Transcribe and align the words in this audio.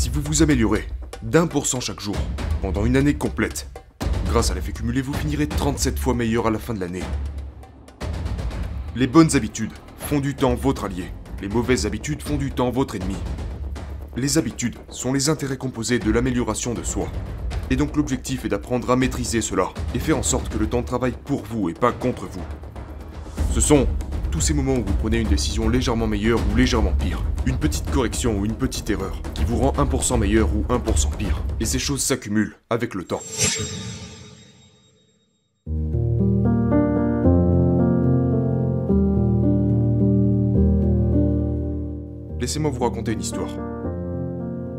Si 0.00 0.08
vous 0.08 0.22
vous 0.22 0.42
améliorez 0.42 0.86
d'un 1.20 1.46
pour 1.46 1.66
cent 1.66 1.78
chaque 1.78 2.00
jour, 2.00 2.16
pendant 2.62 2.86
une 2.86 2.96
année 2.96 3.12
complète, 3.12 3.68
grâce 4.24 4.50
à 4.50 4.54
l'effet 4.54 4.72
cumulé, 4.72 5.02
vous 5.02 5.12
finirez 5.12 5.46
37 5.46 5.98
fois 5.98 6.14
meilleur 6.14 6.46
à 6.46 6.50
la 6.50 6.58
fin 6.58 6.72
de 6.72 6.80
l'année. 6.80 7.02
Les 8.96 9.06
bonnes 9.06 9.36
habitudes 9.36 9.74
font 9.98 10.18
du 10.18 10.34
temps 10.34 10.54
votre 10.54 10.84
allié. 10.84 11.04
Les 11.42 11.50
mauvaises 11.50 11.84
habitudes 11.84 12.22
font 12.22 12.38
du 12.38 12.50
temps 12.50 12.70
votre 12.70 12.94
ennemi. 12.94 13.16
Les 14.16 14.38
habitudes 14.38 14.76
sont 14.88 15.12
les 15.12 15.28
intérêts 15.28 15.58
composés 15.58 15.98
de 15.98 16.10
l'amélioration 16.10 16.72
de 16.72 16.82
soi. 16.82 17.12
Et 17.68 17.76
donc 17.76 17.94
l'objectif 17.94 18.46
est 18.46 18.48
d'apprendre 18.48 18.90
à 18.90 18.96
maîtriser 18.96 19.42
cela 19.42 19.68
et 19.94 19.98
faire 19.98 20.16
en 20.16 20.22
sorte 20.22 20.48
que 20.48 20.56
le 20.56 20.66
temps 20.66 20.82
travaille 20.82 21.14
pour 21.26 21.42
vous 21.42 21.68
et 21.68 21.74
pas 21.74 21.92
contre 21.92 22.24
vous. 22.24 22.40
Ce 23.52 23.60
sont 23.60 23.86
tous 24.30 24.40
ces 24.40 24.54
moments 24.54 24.74
où 24.74 24.84
vous 24.84 24.94
prenez 24.94 25.18
une 25.18 25.28
décision 25.28 25.68
légèrement 25.68 26.06
meilleure 26.06 26.40
ou 26.52 26.56
légèrement 26.56 26.92
pire, 26.92 27.22
une 27.46 27.58
petite 27.58 27.90
correction 27.90 28.38
ou 28.38 28.44
une 28.44 28.54
petite 28.54 28.88
erreur 28.88 29.20
qui 29.34 29.44
vous 29.44 29.56
rend 29.56 29.72
1% 29.72 30.18
meilleur 30.18 30.48
ou 30.54 30.62
1% 30.72 31.16
pire. 31.16 31.42
Et 31.58 31.64
ces 31.64 31.78
choses 31.78 32.02
s'accumulent 32.02 32.56
avec 32.70 32.94
le 32.94 33.04
temps. 33.04 33.22
Laissez-moi 42.40 42.70
vous 42.70 42.82
raconter 42.82 43.12
une 43.12 43.20
histoire. 43.20 43.50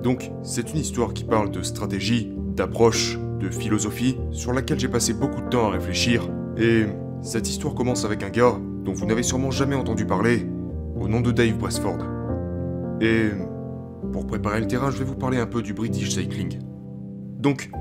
Donc, 0.01 0.31
c'est 0.41 0.71
une 0.71 0.79
histoire 0.79 1.13
qui 1.13 1.23
parle 1.23 1.51
de 1.51 1.61
stratégie, 1.61 2.31
d'approche, 2.55 3.19
de 3.39 3.49
philosophie, 3.49 4.17
sur 4.31 4.51
laquelle 4.51 4.79
j'ai 4.79 4.87
passé 4.87 5.13
beaucoup 5.13 5.41
de 5.41 5.49
temps 5.49 5.67
à 5.67 5.71
réfléchir. 5.71 6.27
Et 6.57 6.85
cette 7.21 7.47
histoire 7.47 7.75
commence 7.75 8.03
avec 8.03 8.23
un 8.23 8.29
gars 8.29 8.57
dont 8.83 8.93
vous 8.93 9.05
n'avez 9.05 9.23
sûrement 9.23 9.51
jamais 9.51 9.75
entendu 9.75 10.05
parler, 10.05 10.47
au 10.99 11.07
nom 11.07 11.21
de 11.21 11.31
Dave 11.31 11.57
Bresford. 11.57 11.99
Et 13.01 13.29
pour 14.11 14.27
préparer 14.27 14.59
le 14.59 14.67
terrain, 14.67 14.91
je 14.91 14.97
vais 14.97 15.05
vous 15.05 15.15
parler 15.15 15.37
un 15.37 15.45
peu 15.45 15.61
du 15.61 15.73
British 15.73 16.11
Cycling. 16.11 16.59
Donc, 17.39 17.71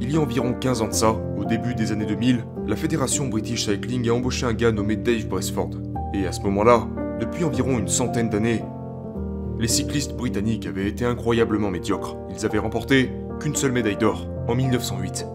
il 0.00 0.12
y 0.12 0.16
a 0.16 0.20
environ 0.20 0.52
15 0.52 0.82
ans 0.82 0.88
de 0.88 0.92
ça, 0.92 1.12
au 1.38 1.44
début 1.44 1.74
des 1.74 1.92
années 1.92 2.06
2000, 2.06 2.44
la 2.66 2.76
fédération 2.76 3.28
British 3.28 3.66
Cycling 3.66 4.08
a 4.08 4.14
embauché 4.14 4.46
un 4.46 4.52
gars 4.52 4.72
nommé 4.72 4.96
Dave 4.96 5.26
Bresford. 5.26 5.70
Et 6.14 6.26
à 6.26 6.32
ce 6.32 6.40
moment-là, 6.42 6.86
depuis 7.20 7.44
environ 7.44 7.78
une 7.78 7.88
centaine 7.88 8.28
d'années, 8.28 8.62
les 9.58 9.68
cyclistes 9.68 10.14
britanniques 10.16 10.66
avaient 10.66 10.88
été 10.88 11.04
incroyablement 11.04 11.70
médiocres. 11.70 12.16
Ils 12.36 12.44
avaient 12.44 12.58
remporté 12.58 13.10
qu'une 13.40 13.54
seule 13.54 13.72
médaille 13.72 13.96
d'or, 13.96 14.28
en 14.48 14.54
1908. 14.54 15.26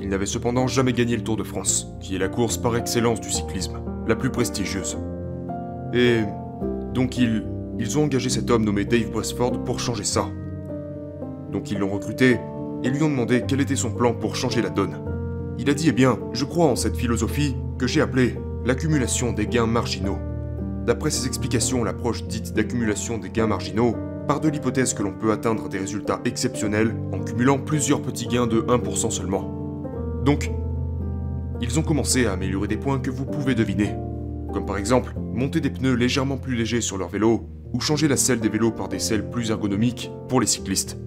Ils 0.00 0.08
n'avaient 0.08 0.26
cependant 0.26 0.66
jamais 0.66 0.92
gagné 0.92 1.16
le 1.16 1.22
Tour 1.22 1.36
de 1.36 1.44
France, 1.44 1.88
qui 2.00 2.16
est 2.16 2.18
la 2.18 2.28
course 2.28 2.58
par 2.58 2.76
excellence 2.76 3.20
du 3.20 3.30
cyclisme, 3.30 3.80
la 4.06 4.16
plus 4.16 4.30
prestigieuse. 4.30 4.98
Et 5.92 6.20
donc 6.94 7.18
ils, 7.18 7.44
ils 7.78 7.98
ont 7.98 8.04
engagé 8.04 8.28
cet 8.28 8.50
homme 8.50 8.64
nommé 8.64 8.84
Dave 8.84 9.10
Bresford 9.10 9.64
pour 9.64 9.80
changer 9.80 10.04
ça. 10.04 10.26
Donc 11.52 11.70
ils 11.70 11.78
l'ont 11.78 11.90
recruté 11.90 12.38
et 12.82 12.90
lui 12.90 13.02
ont 13.02 13.10
demandé 13.10 13.44
quel 13.46 13.60
était 13.60 13.76
son 13.76 13.90
plan 13.90 14.14
pour 14.14 14.36
changer 14.36 14.62
la 14.62 14.70
donne. 14.70 14.96
Il 15.58 15.70
a 15.70 15.74
dit 15.74 15.88
Eh 15.88 15.92
bien, 15.92 16.18
je 16.32 16.44
crois 16.44 16.66
en 16.66 16.76
cette 16.76 16.96
philosophie 16.96 17.56
que 17.78 17.86
j'ai 17.86 18.00
appelée 18.00 18.34
l'accumulation 18.64 19.32
des 19.32 19.46
gains 19.46 19.66
marginaux. 19.66 20.18
D'après 20.86 21.10
ses 21.10 21.26
explications, 21.26 21.82
l'approche 21.82 22.24
dite 22.24 22.52
d'accumulation 22.52 23.18
des 23.18 23.30
gains 23.30 23.46
marginaux 23.46 23.96
part 24.26 24.40
de 24.40 24.48
l'hypothèse 24.48 24.92
que 24.92 25.02
l'on 25.02 25.12
peut 25.12 25.30
atteindre 25.32 25.68
des 25.68 25.78
résultats 25.78 26.20
exceptionnels 26.24 26.94
en 27.12 27.20
cumulant 27.20 27.58
plusieurs 27.58 28.02
petits 28.02 28.26
gains 28.26 28.46
de 28.46 28.60
1% 28.60 29.10
seulement. 29.10 30.22
Donc, 30.24 30.50
ils 31.60 31.78
ont 31.78 31.82
commencé 31.82 32.26
à 32.26 32.32
améliorer 32.32 32.68
des 32.68 32.76
points 32.76 32.98
que 32.98 33.10
vous 33.10 33.24
pouvez 33.24 33.54
deviner, 33.54 33.94
comme 34.52 34.66
par 34.66 34.78
exemple 34.78 35.14
monter 35.16 35.60
des 35.60 35.70
pneus 35.70 35.94
légèrement 35.94 36.36
plus 36.36 36.54
légers 36.54 36.80
sur 36.80 36.98
leur 36.98 37.08
vélo 37.08 37.48
ou 37.72 37.80
changer 37.80 38.08
la 38.08 38.16
selle 38.16 38.40
des 38.40 38.48
vélos 38.48 38.72
par 38.72 38.88
des 38.88 38.98
selles 38.98 39.28
plus 39.28 39.50
ergonomiques 39.50 40.10
pour 40.28 40.40
les 40.40 40.46
cyclistes. 40.46 40.98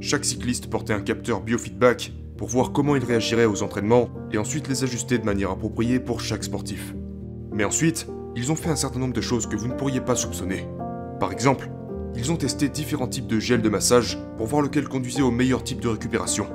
Chaque 0.00 0.24
cycliste 0.24 0.68
portait 0.68 0.92
un 0.92 1.00
capteur 1.00 1.40
biofeedback 1.40 2.12
pour 2.36 2.48
voir 2.48 2.72
comment 2.72 2.96
il 2.96 3.04
réagirait 3.04 3.46
aux 3.46 3.62
entraînements 3.62 4.08
et 4.32 4.38
ensuite 4.38 4.68
les 4.68 4.84
ajuster 4.84 5.18
de 5.18 5.24
manière 5.24 5.50
appropriée 5.50 5.98
pour 5.98 6.20
chaque 6.20 6.44
sportif. 6.44 6.94
Mais 7.52 7.64
ensuite, 7.64 8.06
ils 8.36 8.52
ont 8.52 8.56
fait 8.56 8.70
un 8.70 8.76
certain 8.76 9.00
nombre 9.00 9.14
de 9.14 9.20
choses 9.20 9.46
que 9.46 9.56
vous 9.56 9.66
ne 9.66 9.74
pourriez 9.74 10.00
pas 10.00 10.14
soupçonner. 10.14 10.66
Par 11.18 11.32
exemple, 11.32 11.68
ils 12.14 12.30
ont 12.30 12.36
testé 12.36 12.68
différents 12.68 13.08
types 13.08 13.26
de 13.26 13.40
gel 13.40 13.60
de 13.60 13.68
massage 13.68 14.18
pour 14.36 14.46
voir 14.46 14.62
lequel 14.62 14.88
conduisait 14.88 15.22
au 15.22 15.30
meilleur 15.30 15.64
type 15.64 15.80
de 15.80 15.88
récupération. 15.88 16.46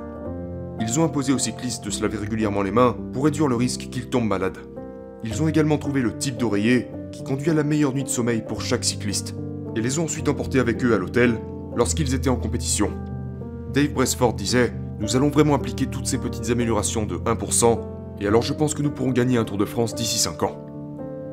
Ils 0.79 0.99
ont 0.99 1.03
imposé 1.03 1.33
aux 1.33 1.37
cyclistes 1.37 1.83
de 1.85 1.89
se 1.89 2.01
laver 2.01 2.17
régulièrement 2.17 2.61
les 2.61 2.71
mains 2.71 2.95
pour 3.13 3.25
réduire 3.25 3.47
le 3.47 3.55
risque 3.55 3.89
qu'ils 3.91 4.09
tombent 4.09 4.27
malades. 4.27 4.57
Ils 5.23 5.41
ont 5.41 5.47
également 5.47 5.77
trouvé 5.77 6.01
le 6.01 6.17
type 6.17 6.37
d'oreiller 6.37 6.87
qui 7.11 7.23
conduit 7.23 7.51
à 7.51 7.53
la 7.53 7.63
meilleure 7.63 7.93
nuit 7.93 8.03
de 8.03 8.09
sommeil 8.09 8.43
pour 8.45 8.61
chaque 8.61 8.83
cycliste, 8.83 9.35
et 9.75 9.81
les 9.81 9.99
ont 9.99 10.05
ensuite 10.05 10.27
emportés 10.27 10.59
avec 10.59 10.83
eux 10.83 10.93
à 10.93 10.97
l'hôtel 10.97 11.39
lorsqu'ils 11.75 12.13
étaient 12.13 12.29
en 12.29 12.35
compétition. 12.35 12.91
Dave 13.73 13.93
Bresford 13.93 14.33
disait 14.33 14.73
Nous 14.99 15.15
allons 15.15 15.29
vraiment 15.29 15.55
appliquer 15.55 15.85
toutes 15.85 16.07
ces 16.07 16.17
petites 16.17 16.49
améliorations 16.49 17.05
de 17.05 17.17
1%, 17.17 17.79
et 18.19 18.27
alors 18.27 18.41
je 18.41 18.53
pense 18.53 18.73
que 18.73 18.81
nous 18.81 18.91
pourrons 18.91 19.11
gagner 19.11 19.37
un 19.37 19.45
Tour 19.45 19.57
de 19.57 19.65
France 19.65 19.95
d'ici 19.95 20.17
5 20.17 20.43
ans. 20.43 20.65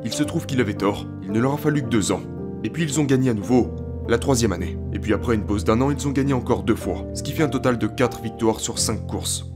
Il 0.04 0.12
se 0.12 0.22
trouve 0.22 0.46
qu'il 0.46 0.60
avait 0.60 0.74
tort, 0.74 1.06
il 1.22 1.32
ne 1.32 1.40
leur 1.40 1.54
a 1.54 1.58
fallu 1.58 1.82
que 1.82 1.88
deux 1.88 2.12
ans. 2.12 2.22
Et 2.62 2.70
puis 2.70 2.84
ils 2.84 3.00
ont 3.00 3.04
gagné 3.04 3.30
à 3.30 3.34
nouveau, 3.34 3.74
la 4.10 4.18
troisième 4.18 4.50
année. 4.52 4.76
Et 4.92 4.98
puis 4.98 5.14
après 5.14 5.36
une 5.36 5.46
pause 5.46 5.62
d'un 5.62 5.80
an, 5.80 5.90
ils 5.90 6.08
ont 6.08 6.10
gagné 6.10 6.34
encore 6.34 6.64
deux 6.64 6.74
fois, 6.74 7.06
ce 7.14 7.22
qui 7.22 7.30
fait 7.30 7.44
un 7.44 7.48
total 7.48 7.78
de 7.78 7.86
4 7.86 8.22
victoires 8.22 8.58
sur 8.58 8.78
5 8.78 9.06
courses. 9.06 9.46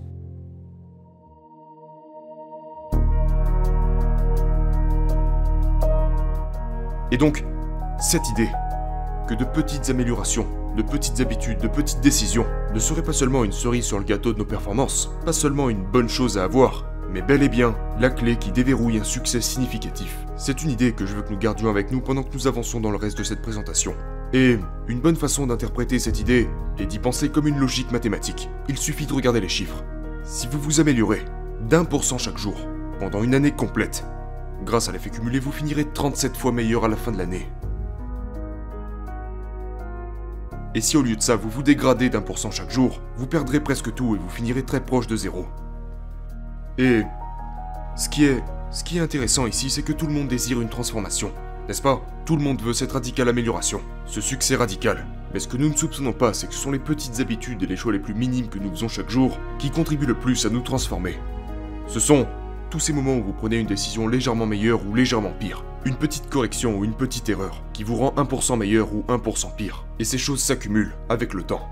Et 7.10 7.16
donc, 7.16 7.44
cette 7.98 8.28
idée 8.31 8.48
que 9.28 9.34
de 9.34 9.44
petites 9.44 9.91
améliorations, 9.91 10.47
de 10.76 10.82
petites 10.82 11.20
habitudes, 11.20 11.59
de 11.59 11.69
petites 11.69 12.00
décisions 12.00 12.47
ne 12.72 12.78
seraient 12.78 13.03
pas 13.03 13.12
seulement 13.12 13.43
une 13.43 13.53
cerise 13.53 13.84
sur 13.84 13.98
le 13.98 14.04
gâteau 14.04 14.32
de 14.32 14.38
nos 14.38 14.44
performances, 14.44 15.10
pas 15.25 15.32
seulement 15.32 15.69
une 15.69 15.84
bonne 15.84 16.09
chose 16.09 16.38
à 16.38 16.44
avoir, 16.44 16.87
mais 17.10 17.22
bel 17.22 17.43
et 17.43 17.48
bien 17.48 17.76
la 17.98 18.10
clé 18.10 18.37
qui 18.37 18.53
déverrouille 18.53 18.98
un 18.98 19.04
succès 19.04 19.41
significatif. 19.41 20.16
C'est 20.37 20.62
une 20.62 20.70
idée 20.70 20.93
que 20.93 21.06
je 21.06 21.14
veux 21.14 21.22
que 21.22 21.32
nous 21.32 21.38
gardions 21.38 21.70
avec 21.70 21.91
nous 21.91 22.00
pendant 22.00 22.22
que 22.22 22.34
nous 22.34 22.47
avançons 22.47 22.81
dans 22.81 22.91
le 22.91 22.98
reste 22.98 23.19
de 23.19 23.25
cette 23.25 23.43
présentation. 23.43 23.94
Et 24.33 24.59
une 24.89 25.01
bonne 25.01 25.17
façon 25.17 25.47
d'interpréter 25.47 25.99
cette 25.99 26.21
idée 26.21 26.49
est 26.79 26.87
d'y 26.87 26.99
penser 26.99 27.29
comme 27.29 27.47
une 27.47 27.59
logique 27.59 27.93
mathématique. 27.93 28.49
Il 28.69 28.79
suffit 28.79 29.07
de 29.07 29.12
regarder 29.12 29.41
les 29.41 29.49
chiffres. 29.49 29.85
Si 30.25 30.47
vous 30.47 30.59
vous 30.59 30.81
améliorez 30.81 31.25
d'un 31.69 31.85
pour 31.85 32.05
cent 32.05 32.19
chaque 32.19 32.39
jour, 32.39 32.57
pendant 32.99 33.23
une 33.23 33.35
année 33.35 33.53
complète, 33.53 34.05
grâce 34.65 34.89
à 34.89 34.93
l'effet 34.93 35.11
cumulé, 35.11 35.39
vous 35.39 35.53
finirez 35.53 35.85
37 35.85 36.37
fois 36.37 36.53
meilleur 36.53 36.85
à 36.85 36.89
la 36.89 36.97
fin 36.97 37.12
de 37.12 37.19
l'année. 37.19 37.47
Et 40.75 40.81
si 40.81 40.97
au 40.97 41.03
lieu 41.03 41.15
de 41.15 41.23
ça, 41.23 41.37
vous 41.37 41.49
vous 41.49 41.62
dégradez 41.62 42.11
d'un 42.11 42.21
pour 42.21 42.39
cent 42.39 42.51
chaque 42.51 42.71
jour, 42.71 43.01
vous 43.17 43.29
perdrez 43.29 43.61
presque 43.61 43.95
tout 43.95 44.17
et 44.17 44.19
vous 44.19 44.29
finirez 44.29 44.65
très 44.65 44.81
proche 44.81 45.06
de 45.06 45.15
zéro. 45.15 45.47
Et 46.79 47.03
ce 47.97 48.09
qui 48.09 48.25
est, 48.25 48.43
ce 48.73 48.83
qui 48.83 48.99
est 48.99 49.01
intéressant 49.01 49.47
ici, 49.47 49.71
c'est 49.71 49.83
que 49.83 49.93
tout 49.93 50.09
le 50.09 50.12
monde 50.12 50.27
désire 50.27 50.61
une 50.61 50.69
transformation. 50.69 51.33
N'est-ce 51.66 51.80
pas? 51.80 52.02
Tout 52.26 52.36
le 52.36 52.42
monde 52.42 52.60
veut 52.60 52.75
cette 52.75 52.92
radicale 52.92 53.30
amélioration, 53.30 53.80
ce 54.04 54.20
succès 54.20 54.54
radical. 54.54 55.06
Mais 55.32 55.41
ce 55.41 55.48
que 55.48 55.56
nous 55.56 55.70
ne 55.70 55.76
soupçonnons 55.76 56.12
pas, 56.12 56.34
c'est 56.34 56.47
que 56.47 56.52
ce 56.52 56.60
sont 56.60 56.70
les 56.70 56.78
petites 56.78 57.20
habitudes 57.20 57.62
et 57.62 57.66
les 57.66 57.76
choix 57.76 57.91
les 57.91 57.98
plus 57.98 58.12
minimes 58.12 58.48
que 58.48 58.58
nous 58.58 58.70
faisons 58.70 58.88
chaque 58.88 59.08
jour 59.08 59.38
qui 59.58 59.70
contribuent 59.70 60.04
le 60.04 60.14
plus 60.14 60.44
à 60.44 60.50
nous 60.50 60.60
transformer. 60.60 61.19
Ce 61.86 62.00
sont 62.00 62.26
tous 62.69 62.80
ces 62.80 62.92
moments 62.92 63.16
où 63.16 63.22
vous 63.22 63.32
prenez 63.32 63.58
une 63.58 63.66
décision 63.66 64.06
légèrement 64.06 64.44
meilleure 64.44 64.86
ou 64.86 64.94
légèrement 64.94 65.32
pire, 65.32 65.64
une 65.86 65.97
petite 65.97 66.28
correction 66.28 66.78
ou 66.78 66.84
une 66.84 66.92
petite 66.92 67.30
erreur 67.30 67.62
qui 67.72 67.82
vous 67.82 67.96
rend 67.96 68.12
1% 68.14 68.58
meilleur 68.58 68.92
ou 68.92 69.02
1% 69.08 69.56
pire. 69.56 69.86
Et 69.98 70.04
ces 70.04 70.19
choses 70.19 70.42
s'accumulent 70.42 70.94
avec 71.08 71.32
le 71.32 71.44
temps. 71.44 71.66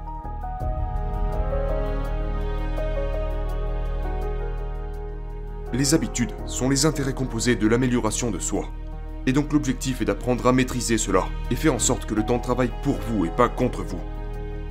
Les 5.74 5.92
habitudes 5.92 6.32
sont 6.47 6.70
les 6.70 6.86
intérêts 6.86 7.14
composés 7.14 7.56
de 7.56 7.66
l'amélioration 7.66 8.30
de 8.30 8.38
soi. 8.38 8.70
Et 9.27 9.33
donc 9.33 9.53
l'objectif 9.53 10.00
est 10.00 10.05
d'apprendre 10.05 10.47
à 10.47 10.53
maîtriser 10.53 10.99
cela 10.99 11.25
et 11.50 11.56
faire 11.56 11.75
en 11.75 11.78
sorte 11.78 12.06
que 12.06 12.15
le 12.15 12.25
temps 12.25 12.41
travaille 12.41 12.72
pour 12.83 12.99
vous 13.09 13.25
et 13.25 13.31
pas 13.31 13.49
contre 13.49 13.83
vous. 13.83 14.00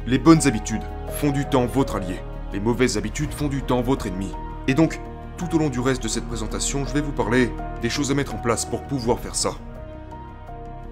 Les 0.08 0.18
bonnes 0.18 0.48
habitudes 0.48 0.84
font 1.20 1.32
du 1.32 1.46
temps 1.46 1.66
votre 1.66 1.96
allié. 1.96 2.20
Les 2.54 2.60
mauvaises 2.60 2.98
habitudes 2.98 3.32
font 3.32 3.48
du 3.48 3.62
temps 3.62 3.82
votre 3.82 4.08
ennemi. 4.08 4.30
Et 4.68 4.74
donc, 4.74 5.00
tout 5.38 5.56
au 5.56 5.58
long 5.58 5.70
du 5.70 5.80
reste 5.80 6.04
de 6.04 6.08
cette 6.08 6.28
présentation, 6.28 6.86
je 6.86 6.94
vais 6.94 7.02
vous 7.02 7.14
parler 7.14 7.50
des 7.82 7.90
choses 7.90 8.12
à 8.12 8.14
mettre 8.14 8.36
en 8.36 8.40
place 8.40 8.66
pour 8.66 8.84
pouvoir 8.84 9.20
faire 9.20 9.36
ça. 9.36 9.52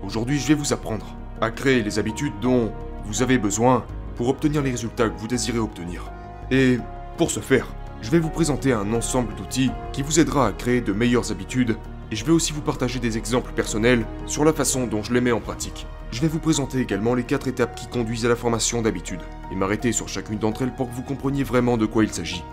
Aujourd'hui, 0.03 0.39
je 0.39 0.47
vais 0.47 0.53
vous 0.53 0.71
apprendre 0.71 1.05
à 1.41 1.51
créer 1.51 1.83
les 1.83 1.99
habitudes 1.99 2.33
dont 2.41 2.71
vous 3.05 3.21
avez 3.21 3.37
besoin 3.37 3.85
pour 4.15 4.29
obtenir 4.29 4.61
les 4.61 4.71
résultats 4.71 5.09
que 5.09 5.19
vous 5.19 5.27
désirez 5.27 5.59
obtenir. 5.59 6.11
Et 6.51 6.77
pour 7.17 7.31
ce 7.31 7.41
faire, 7.41 7.67
je 8.01 8.09
vais 8.09 8.19
vous 8.19 8.29
présenter 8.29 8.71
un 8.71 8.93
ensemble 8.93 9.35
d'outils 9.35 9.71
qui 9.91 10.01
vous 10.01 10.19
aidera 10.19 10.47
à 10.47 10.51
créer 10.53 10.81
de 10.81 10.93
meilleures 10.93 11.31
habitudes 11.31 11.75
et 12.11 12.15
je 12.15 12.25
vais 12.25 12.31
aussi 12.31 12.53
vous 12.53 12.61
partager 12.61 12.99
des 12.99 13.17
exemples 13.17 13.51
personnels 13.51 14.05
sur 14.25 14.43
la 14.43 14.53
façon 14.53 14.87
dont 14.87 15.03
je 15.03 15.13
les 15.13 15.21
mets 15.21 15.31
en 15.31 15.41
pratique. 15.41 15.85
Je 16.11 16.21
vais 16.21 16.27
vous 16.27 16.39
présenter 16.39 16.79
également 16.79 17.13
les 17.13 17.23
4 17.23 17.47
étapes 17.47 17.75
qui 17.75 17.87
conduisent 17.87 18.25
à 18.25 18.29
la 18.29 18.35
formation 18.35 18.81
d'habitudes 18.81 19.21
et 19.51 19.55
m'arrêter 19.55 19.91
sur 19.91 20.09
chacune 20.09 20.39
d'entre 20.39 20.63
elles 20.63 20.73
pour 20.73 20.89
que 20.89 20.95
vous 20.95 21.03
compreniez 21.03 21.43
vraiment 21.43 21.77
de 21.77 21.85
quoi 21.85 22.03
il 22.03 22.11
s'agit. 22.11 22.43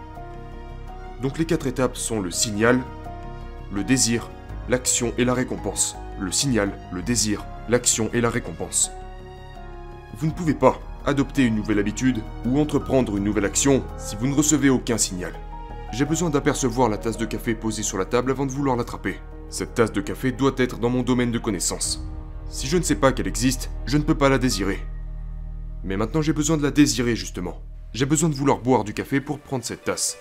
Donc 1.23 1.39
les 1.39 1.47
4 1.47 1.67
étapes 1.67 1.97
sont 1.97 2.21
le 2.21 2.31
signal, 2.31 2.81
le 3.73 3.83
désir, 3.83 4.29
l'action 4.69 5.15
et 5.17 5.25
la 5.25 5.33
récompense. 5.33 5.97
Le 6.21 6.31
signal, 6.33 6.73
le 6.93 7.03
désir, 7.03 7.45
l'action 7.69 8.11
et 8.13 8.21
la 8.21 8.31
récompense. 8.31 8.91
Vous 10.19 10.27
ne 10.27 10.33
pouvez 10.33 10.55
pas 10.55 10.79
adopter 11.07 11.45
une 11.45 11.57
nouvelle 11.57 11.79
habitude 11.79 12.23
ou 12.45 12.59
entreprendre 12.59 13.17
une 13.17 13.25
nouvelle 13.25 13.45
action 13.45 13.83
si 13.97 14.17
vous 14.17 14.27
ne 14.27 14.35
recevez 14.35 14.69
aucun 14.69 14.99
signal. 14.99 15.33
J'ai 15.93 16.05
besoin 16.05 16.31
d'apercevoir 16.31 16.89
la 16.89 16.99
tasse 16.99 17.17
de 17.17 17.25
café 17.25 17.55
posée 17.55 17.83
sur 17.83 17.97
la 17.97 18.05
table 18.05 18.31
avant 18.31 18.45
de 18.45 18.51
vouloir 18.51 18.77
l'attraper. 18.77 19.19
Cette 19.49 19.75
tasse 19.75 19.93
de 19.93 20.01
café 20.01 20.33
doit 20.33 20.55
être 20.57 20.79
dans 20.79 20.91
mon 20.91 21.03
domaine 21.03 21.31
de 21.31 21.39
connaissance. 21.39 22.05
Si 22.49 22.67
je 22.67 22.77
ne 22.77 22.83
sais 22.83 22.97
pas 22.97 23.13
qu'elle 23.13 23.29
existe, 23.29 23.71
je 23.87 23.97
ne 23.97 24.03
peux 24.03 24.17
pas 24.17 24.29
la 24.29 24.39
désirer. 24.39 24.79
Mais 25.85 25.97
maintenant 25.97 26.21
j'ai 26.21 26.33
besoin 26.33 26.57
de 26.57 26.63
la 26.63 26.73
désirer 26.73 27.15
justement. 27.15 27.63
J'ai 27.93 28.07
besoin 28.07 28.29
de 28.29 28.35
vouloir 28.35 28.59
boire 28.59 28.83
du 28.83 28.93
café 28.93 29.21
pour 29.21 29.39
prendre 29.39 29.65
cette 29.65 29.85
tasse. 29.85 30.19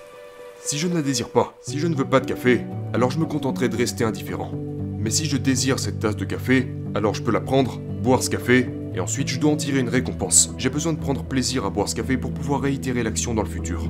Si 0.63 0.77
je 0.77 0.88
ne 0.88 0.94
la 0.94 1.01
désire 1.01 1.30
pas, 1.30 1.56
si 1.62 1.80
je 1.80 1.88
ne 1.88 1.95
veux 1.95 2.06
pas 2.06 2.19
de 2.19 2.27
café, 2.27 2.62
alors 2.94 3.10
je 3.12 3.19
me 3.19 3.25
contenterai 3.25 3.68
de 3.68 3.77
rester 3.77 4.04
indifférent. 4.04 4.51
Mais 5.00 5.10
si 5.10 5.25
je 5.25 5.38
désire 5.38 5.80
cette 5.80 6.00
tasse 6.00 6.16
de 6.16 6.25
café, 6.25 6.72
alors 6.94 7.13
je 7.16 7.24
peux 7.24 7.31
la 7.31 7.42
prendre, 7.42 7.80
boire 7.80 8.24
ce 8.24 8.30
café, 8.30 8.69
et 8.94 9.00
ensuite 9.00 9.27
je 9.27 9.39
dois 9.39 9.51
en 9.51 9.57
tirer 9.57 9.80
une 9.80 9.89
récompense. 9.89 10.54
J'ai 10.57 10.69
besoin 10.69 10.94
de 10.94 11.00
prendre 11.00 11.24
plaisir 11.24 11.66
à 11.66 11.69
boire 11.72 11.89
ce 11.89 11.95
café 11.95 12.18
pour 12.18 12.31
pouvoir 12.31 12.62
réitérer 12.62 13.04
l'action 13.04 13.33
dans 13.33 13.44
le 13.44 13.50
futur. 13.50 13.89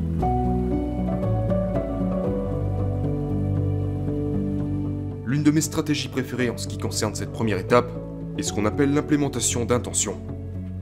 L'une 5.36 5.44
de 5.44 5.52
mes 5.52 5.60
stratégies 5.60 6.08
préférées 6.08 6.50
en 6.50 6.56
ce 6.56 6.66
qui 6.66 6.78
concerne 6.78 7.14
cette 7.14 7.34
première 7.34 7.58
étape 7.58 7.92
est 8.38 8.42
ce 8.42 8.54
qu'on 8.54 8.64
appelle 8.64 8.94
l'implémentation 8.94 9.66
d'intention. 9.66 10.16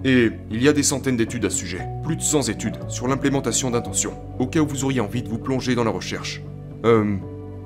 Et 0.05 0.29
il 0.51 0.61
y 0.61 0.69
a 0.69 0.73
des 0.73 0.83
centaines 0.83 1.17
d'études 1.17 1.45
à 1.45 1.49
ce 1.49 1.57
sujet, 1.57 1.81
plus 2.03 2.15
de 2.15 2.21
100 2.21 2.49
études 2.49 2.77
sur 2.87 3.07
l'implémentation 3.07 3.71
d'intention, 3.71 4.13
au 4.37 4.45
cas 4.45 4.59
où 4.59 4.67
vous 4.67 4.83
auriez 4.83 4.99
envie 4.99 5.23
de 5.23 5.27
vous 5.27 5.39
plonger 5.39 5.73
dans 5.73 5.83
la 5.83 5.89
recherche. 5.89 6.43
Euh... 6.85 7.15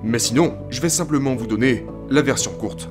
Mais 0.02 0.18
sinon, 0.18 0.56
je 0.70 0.80
vais 0.80 0.88
simplement 0.88 1.36
vous 1.36 1.46
donner 1.46 1.86
la 2.10 2.22
version 2.22 2.52
courte. 2.52 2.90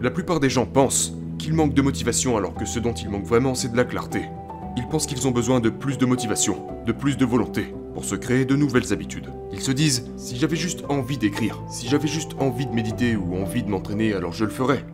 La 0.00 0.10
plupart 0.10 0.40
des 0.40 0.48
gens 0.48 0.64
pensent 0.64 1.12
qu'ils 1.38 1.52
manquent 1.52 1.74
de 1.74 1.82
motivation 1.82 2.38
alors 2.38 2.54
que 2.54 2.64
ce 2.64 2.78
dont 2.78 2.94
ils 2.94 3.10
manquent 3.10 3.26
vraiment 3.26 3.54
c'est 3.54 3.70
de 3.70 3.76
la 3.76 3.84
clarté. 3.84 4.22
Ils 4.78 4.88
pensent 4.88 5.06
qu'ils 5.06 5.28
ont 5.28 5.32
besoin 5.32 5.60
de 5.60 5.68
plus 5.68 5.98
de 5.98 6.06
motivation, 6.06 6.56
de 6.86 6.92
plus 6.92 7.18
de 7.18 7.26
volonté, 7.26 7.74
pour 7.98 8.04
se 8.04 8.14
créer 8.14 8.44
de 8.44 8.54
nouvelles 8.54 8.92
habitudes. 8.92 9.26
Ils 9.52 9.60
se 9.60 9.72
disent, 9.72 10.08
si 10.16 10.36
j'avais 10.36 10.54
juste 10.54 10.84
envie 10.88 11.18
d'écrire, 11.18 11.60
si 11.68 11.88
j'avais 11.88 12.06
juste 12.06 12.30
envie 12.38 12.64
de 12.64 12.72
méditer 12.72 13.16
ou 13.16 13.34
envie 13.34 13.64
de 13.64 13.68
m'entraîner, 13.68 14.12
alors 14.12 14.32
je 14.32 14.44
le 14.44 14.52
ferais. 14.52 14.84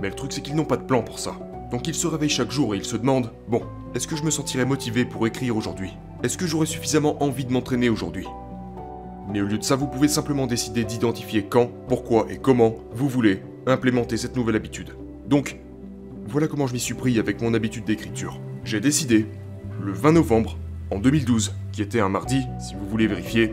Mais 0.00 0.08
le 0.08 0.14
truc 0.14 0.32
c'est 0.32 0.40
qu'ils 0.40 0.56
n'ont 0.56 0.64
pas 0.64 0.78
de 0.78 0.84
plan 0.84 1.02
pour 1.02 1.18
ça. 1.18 1.38
Donc 1.70 1.88
ils 1.88 1.94
se 1.94 2.06
réveillent 2.06 2.30
chaque 2.30 2.50
jour 2.50 2.74
et 2.74 2.78
ils 2.78 2.86
se 2.86 2.96
demandent, 2.96 3.32
bon, 3.48 3.60
est-ce 3.94 4.08
que 4.08 4.16
je 4.16 4.22
me 4.22 4.30
sentirais 4.30 4.64
motivé 4.64 5.04
pour 5.04 5.26
écrire 5.26 5.58
aujourd'hui? 5.58 5.90
Est-ce 6.22 6.38
que 6.38 6.46
j'aurais 6.46 6.64
suffisamment 6.64 7.22
envie 7.22 7.44
de 7.44 7.52
m'entraîner 7.52 7.90
aujourd'hui? 7.90 8.26
Mais 9.30 9.42
au 9.42 9.46
lieu 9.46 9.58
de 9.58 9.62
ça, 9.62 9.76
vous 9.76 9.86
pouvez 9.86 10.08
simplement 10.08 10.46
décider 10.46 10.84
d'identifier 10.84 11.44
quand, 11.50 11.70
pourquoi 11.86 12.28
et 12.30 12.38
comment 12.38 12.76
vous 12.94 13.10
voulez 13.10 13.42
implémenter 13.66 14.16
cette 14.16 14.36
nouvelle 14.36 14.56
habitude. 14.56 14.96
Donc, 15.26 15.58
voilà 16.26 16.48
comment 16.48 16.66
je 16.66 16.72
m'y 16.72 16.80
suis 16.80 16.94
pris 16.94 17.18
avec 17.18 17.42
mon 17.42 17.52
habitude 17.52 17.84
d'écriture. 17.84 18.40
J'ai 18.64 18.80
décidé, 18.80 19.26
le 19.84 19.92
20 19.92 20.12
novembre, 20.12 20.56
en 20.90 20.98
2012, 20.98 21.54
qui 21.72 21.82
était 21.82 22.00
un 22.00 22.08
mardi, 22.08 22.46
si 22.60 22.74
vous 22.74 22.88
voulez 22.88 23.06
vérifier, 23.06 23.52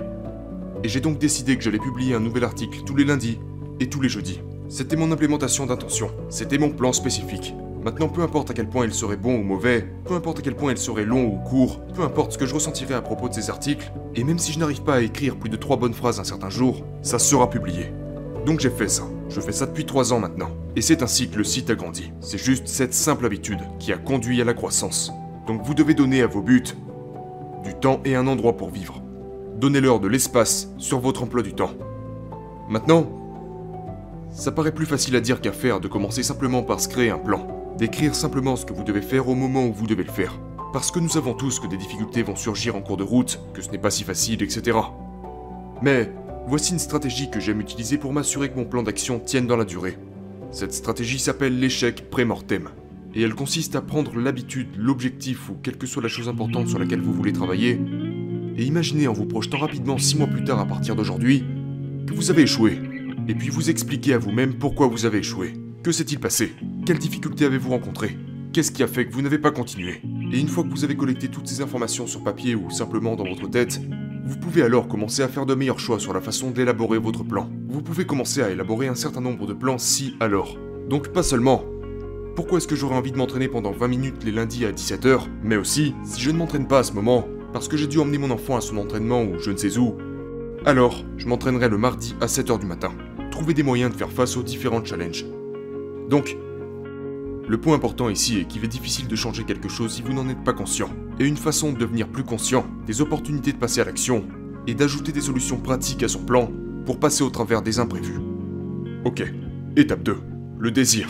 et 0.84 0.88
j'ai 0.88 1.02
donc 1.02 1.18
décidé 1.18 1.58
que 1.58 1.64
j'allais 1.64 1.80
publier 1.80 2.16
un 2.16 2.20
nouvel 2.20 2.44
article 2.44 2.80
tous 2.86 2.96
les 2.96 3.06
lundis 3.06 3.40
et 3.80 3.90
tous 3.90 4.02
les 4.02 4.10
jeudis. 4.10 4.42
C'était 4.70 4.96
mon 4.96 5.12
implémentation 5.12 5.66
d'intention, 5.66 6.12
c'était 6.30 6.58
mon 6.58 6.70
plan 6.70 6.94
spécifique. 6.94 7.54
Maintenant, 7.84 8.08
peu 8.08 8.22
importe 8.22 8.50
à 8.50 8.54
quel 8.54 8.68
point 8.68 8.86
il 8.86 8.94
serait 8.94 9.18
bon 9.18 9.38
ou 9.38 9.44
mauvais, 9.44 9.88
peu 10.06 10.16
importe 10.16 10.40
à 10.40 10.42
quel 10.42 10.56
point 10.56 10.72
il 10.72 10.78
serait 10.78 11.06
long 11.06 11.26
ou 11.26 11.38
court, 11.38 11.82
peu 11.94 12.02
importe 12.02 12.32
ce 12.32 12.38
que 12.38 12.46
je 12.46 12.54
ressentirais 12.56 12.96
à 12.96 13.02
propos 13.02 13.30
de 13.30 13.34
ces 13.34 13.50
articles, 13.50 13.92
et 14.16 14.24
même 14.24 14.40
si 14.40 14.54
je 14.54 14.60
n'arrive 14.60 14.82
pas 14.82 14.96
à 14.96 15.02
écrire 15.02 15.36
plus 15.36 15.50
de 15.50 15.58
trois 15.58 15.78
bonnes 15.78 15.94
phrases 15.94 16.20
un 16.20 16.24
certain 16.24 16.50
jour, 16.50 16.84
ça 17.02 17.20
sera 17.20 17.50
publié. 17.50 17.92
Donc 18.46 18.60
j'ai 18.60 18.70
fait 18.70 18.90
ça. 18.90 19.04
Je 19.30 19.42
fais 19.42 19.52
ça 19.52 19.66
depuis 19.66 19.86
trois 19.86 20.14
ans 20.14 20.20
maintenant. 20.20 20.50
Et 20.76 20.82
c'est 20.82 21.04
ainsi 21.04 21.30
que 21.30 21.38
le 21.38 21.44
site 21.44 21.70
a 21.70 21.76
grandi. 21.76 22.12
C'est 22.22 22.38
juste 22.38 22.68
cette 22.68 22.94
simple 22.94 23.26
habitude 23.26 23.60
qui 23.80 23.92
a 23.92 23.98
conduit 23.98 24.42
à 24.42 24.46
la 24.46 24.54
croissance. 24.54 25.12
Donc 25.48 25.64
vous 25.64 25.74
devez 25.74 25.94
donner 25.94 26.22
à 26.22 26.28
vos 26.28 26.42
buts 26.42 26.64
du 27.66 27.74
temps 27.74 28.00
et 28.06 28.16
un 28.16 28.28
endroit 28.28 28.56
pour 28.56 28.70
vivre. 28.70 29.02
Donnez-leur 29.58 30.00
de 30.00 30.08
l'espace 30.08 30.70
sur 30.78 31.00
votre 31.00 31.24
emploi 31.24 31.42
du 31.42 31.54
temps. 31.54 31.72
Maintenant, 32.70 33.08
ça 34.30 34.52
paraît 34.52 34.74
plus 34.74 34.86
facile 34.86 35.16
à 35.16 35.22
dire 35.22 35.42
qu'à 35.42 35.52
faire 35.52 35.80
de 35.80 35.88
commencer 35.88 36.24
simplement 36.24 36.62
par 36.62 36.80
se 36.80 36.88
créer 36.88 37.10
un 37.10 37.18
plan, 37.18 37.48
d'écrire 37.78 38.14
simplement 38.16 38.56
ce 38.56 38.66
que 38.66 38.74
vous 38.74 38.84
devez 38.84 39.02
faire 39.02 39.28
au 39.28 39.36
moment 39.36 39.66
où 39.66 39.74
vous 39.74 39.88
devez 39.88 40.04
le 40.04 40.12
faire. 40.12 40.40
Parce 40.74 40.92
que 40.92 41.00
nous 41.00 41.10
savons 41.10 41.34
tous 41.34 41.60
que 41.60 41.68
des 41.68 41.78
difficultés 41.78 42.22
vont 42.22 42.36
surgir 42.36 42.76
en 42.76 42.82
cours 42.82 42.98
de 42.98 43.04
route, 43.04 43.40
que 43.54 43.62
ce 43.62 43.70
n'est 43.72 43.78
pas 43.78 43.92
si 43.92 44.04
facile, 44.04 44.44
etc. 44.44 44.78
Mais 45.82 46.12
voici 46.48 46.74
une 46.74 46.80
stratégie 46.80 47.32
que 47.32 47.40
j'aime 47.40 47.62
utiliser 47.62 47.98
pour 47.98 48.14
m'assurer 48.14 48.50
que 48.50 48.58
mon 48.58 48.66
plan 48.66 48.84
d'action 48.84 49.20
tienne 49.20 49.48
dans 49.48 49.58
la 49.58 49.66
durée. 49.66 49.98
Cette 50.52 50.74
stratégie 50.74 51.20
s'appelle 51.20 51.60
l'échec 51.60 52.10
pré-mortem 52.10 52.70
et 53.16 53.22
elle 53.22 53.34
consiste 53.34 53.76
à 53.76 53.82
prendre 53.82 54.16
l'habitude, 54.20 54.68
l'objectif 54.78 55.50
ou 55.50 55.56
quelle 55.64 55.78
que 55.78 55.88
soit 55.88 56.04
la 56.04 56.10
chose 56.10 56.28
importante 56.28 56.68
sur 56.68 56.80
laquelle 56.80 57.02
vous 57.02 57.14
voulez 57.14 57.34
travailler, 57.34 57.80
et 58.58 58.64
imaginez 58.64 59.08
en 59.08 59.14
vous 59.14 59.26
projetant 59.26 59.58
rapidement 59.58 59.98
6 59.98 60.18
mois 60.18 60.28
plus 60.28 60.44
tard 60.44 60.60
à 60.60 60.66
partir 60.66 60.96
d'aujourd'hui, 60.96 61.44
que 62.06 62.14
vous 62.14 62.30
avez 62.30 62.44
échoué, 62.44 62.80
et 63.28 63.36
puis 63.36 63.50
vous 63.50 63.70
expliquez 63.70 64.14
à 64.14 64.18
vous-même 64.18 64.56
pourquoi 64.56 64.88
vous 64.88 65.06
avez 65.06 65.20
échoué. 65.20 65.54
Que 65.84 65.92
s'est-il 65.92 66.20
passé? 66.20 66.54
Quelles 66.86 67.00
difficultés 67.00 67.46
avez-vous 67.46 67.70
rencontrées? 67.70 68.18
Qu'est-ce 68.54 68.72
qui 68.72 68.84
a 68.84 68.88
fait 68.88 69.06
que 69.06 69.14
vous 69.14 69.22
n'avez 69.22 69.40
pas 69.40 69.52
continué? 69.52 70.02
Et 70.32 70.40
une 70.40 70.48
fois 70.48 70.64
que 70.64 70.70
vous 70.70 70.84
avez 70.84 70.96
collecté 70.96 71.28
toutes 71.28 71.48
ces 71.48 71.62
informations 71.62 72.08
sur 72.08 72.24
papier 72.24 72.56
ou 72.56 72.70
simplement 72.70 73.16
dans 73.16 73.26
votre 73.26 73.50
tête, 73.50 73.82
vous 74.26 74.38
pouvez 74.38 74.64
alors 74.64 74.88
commencer 74.88 75.22
à 75.22 75.28
faire 75.28 75.46
de 75.46 75.54
meilleurs 75.54 75.80
choix 75.80 76.00
sur 76.00 76.14
la 76.14 76.22
façon 76.22 76.52
d'élaborer 76.52 76.98
votre 76.98 77.24
plan. 77.24 77.50
Vous 77.68 77.82
pouvez 77.82 78.06
commencer 78.06 78.42
à 78.42 78.50
élaborer 78.50 78.88
un 78.88 78.96
certain 78.96 79.22
nombre 79.22 79.46
de 79.46 79.54
plans 79.54 79.78
si 79.78 80.16
alors. 80.20 80.58
Donc 80.90 81.10
pas 81.10 81.22
seulement 81.22 81.64
pourquoi 82.36 82.58
est-ce 82.58 82.68
que 82.68 82.76
j'aurais 82.76 82.98
envie 82.98 83.14
de 83.14 83.18
m'entraîner 83.18 83.48
pendant 83.48 83.72
20 83.72 83.88
minutes 83.88 84.24
les 84.26 84.32
lundis 84.32 84.66
à 84.66 84.72
17h 84.72 85.22
Mais 85.42 85.56
aussi, 85.56 85.96
si 86.04 86.22
je 86.22 86.32
ne 86.32 86.38
m'entraîne 86.38 86.68
pas 86.68 86.80
à 86.80 86.84
ce 86.84 86.92
moment, 86.92 87.26
parce 87.54 87.70
que 87.70 87.78
j'ai 87.78 87.88
dû 87.88 87.98
emmener 87.98 88.18
mon 88.18 88.30
enfant 88.30 88.58
à 88.58 88.62
son 88.62 88.78
entraînement 88.78 89.24
ou 89.24 89.40
je 89.40 89.52
ne 89.52 89.58
sais 89.58 89.78
où, 89.78 89.96
alors 90.66 91.06
je 91.16 91.28
m'entraînerai 91.28 91.70
le 91.70 91.78
mardi 91.78 92.14
à 92.20 92.26
7h 92.26 92.60
du 92.60 92.66
matin. 92.66 92.92
Trouver 93.32 93.54
des 93.54 93.64
moyens 93.64 93.92
de 93.92 93.96
faire 93.96 94.12
face 94.12 94.36
aux 94.36 94.44
différents 94.44 94.84
challenges. 94.84 95.26
Donc, 96.10 96.38
le 97.48 97.58
point 97.58 97.76
important 97.76 98.10
ici 98.10 98.40
est 98.40 98.46
qu'il 98.46 98.66
est 98.66 98.68
difficile 98.68 99.08
de 99.08 99.16
changer 99.16 99.46
quelque 99.46 99.70
chose 99.70 99.94
si 99.94 100.02
vous 100.02 100.14
n'en 100.14 100.28
êtes 100.28 100.44
pas 100.44 100.54
conscient. 100.54 100.90
Et 101.20 101.26
une 101.26 101.38
façon 101.38 101.72
de 101.72 101.78
devenir 101.78 102.10
plus 102.10 102.24
conscient, 102.24 102.66
des 102.86 103.00
opportunités 103.00 103.54
de 103.54 103.58
passer 103.58 103.80
à 103.80 103.86
l'action, 103.86 104.26
et 104.68 104.74
d'ajouter 104.74 105.14
des 105.14 105.22
solutions 105.22 105.58
pratiques 105.58 106.04
à 106.04 106.10
son 106.10 106.26
plan 106.26 106.52
pour 106.86 107.00
passer 107.00 107.24
au 107.24 107.30
travers 107.30 107.62
des 107.62 107.80
imprévus. 107.80 108.20
Ok, 109.06 109.24
étape 109.78 110.04
2, 110.04 110.18
le 110.60 110.72
désir 110.72 111.08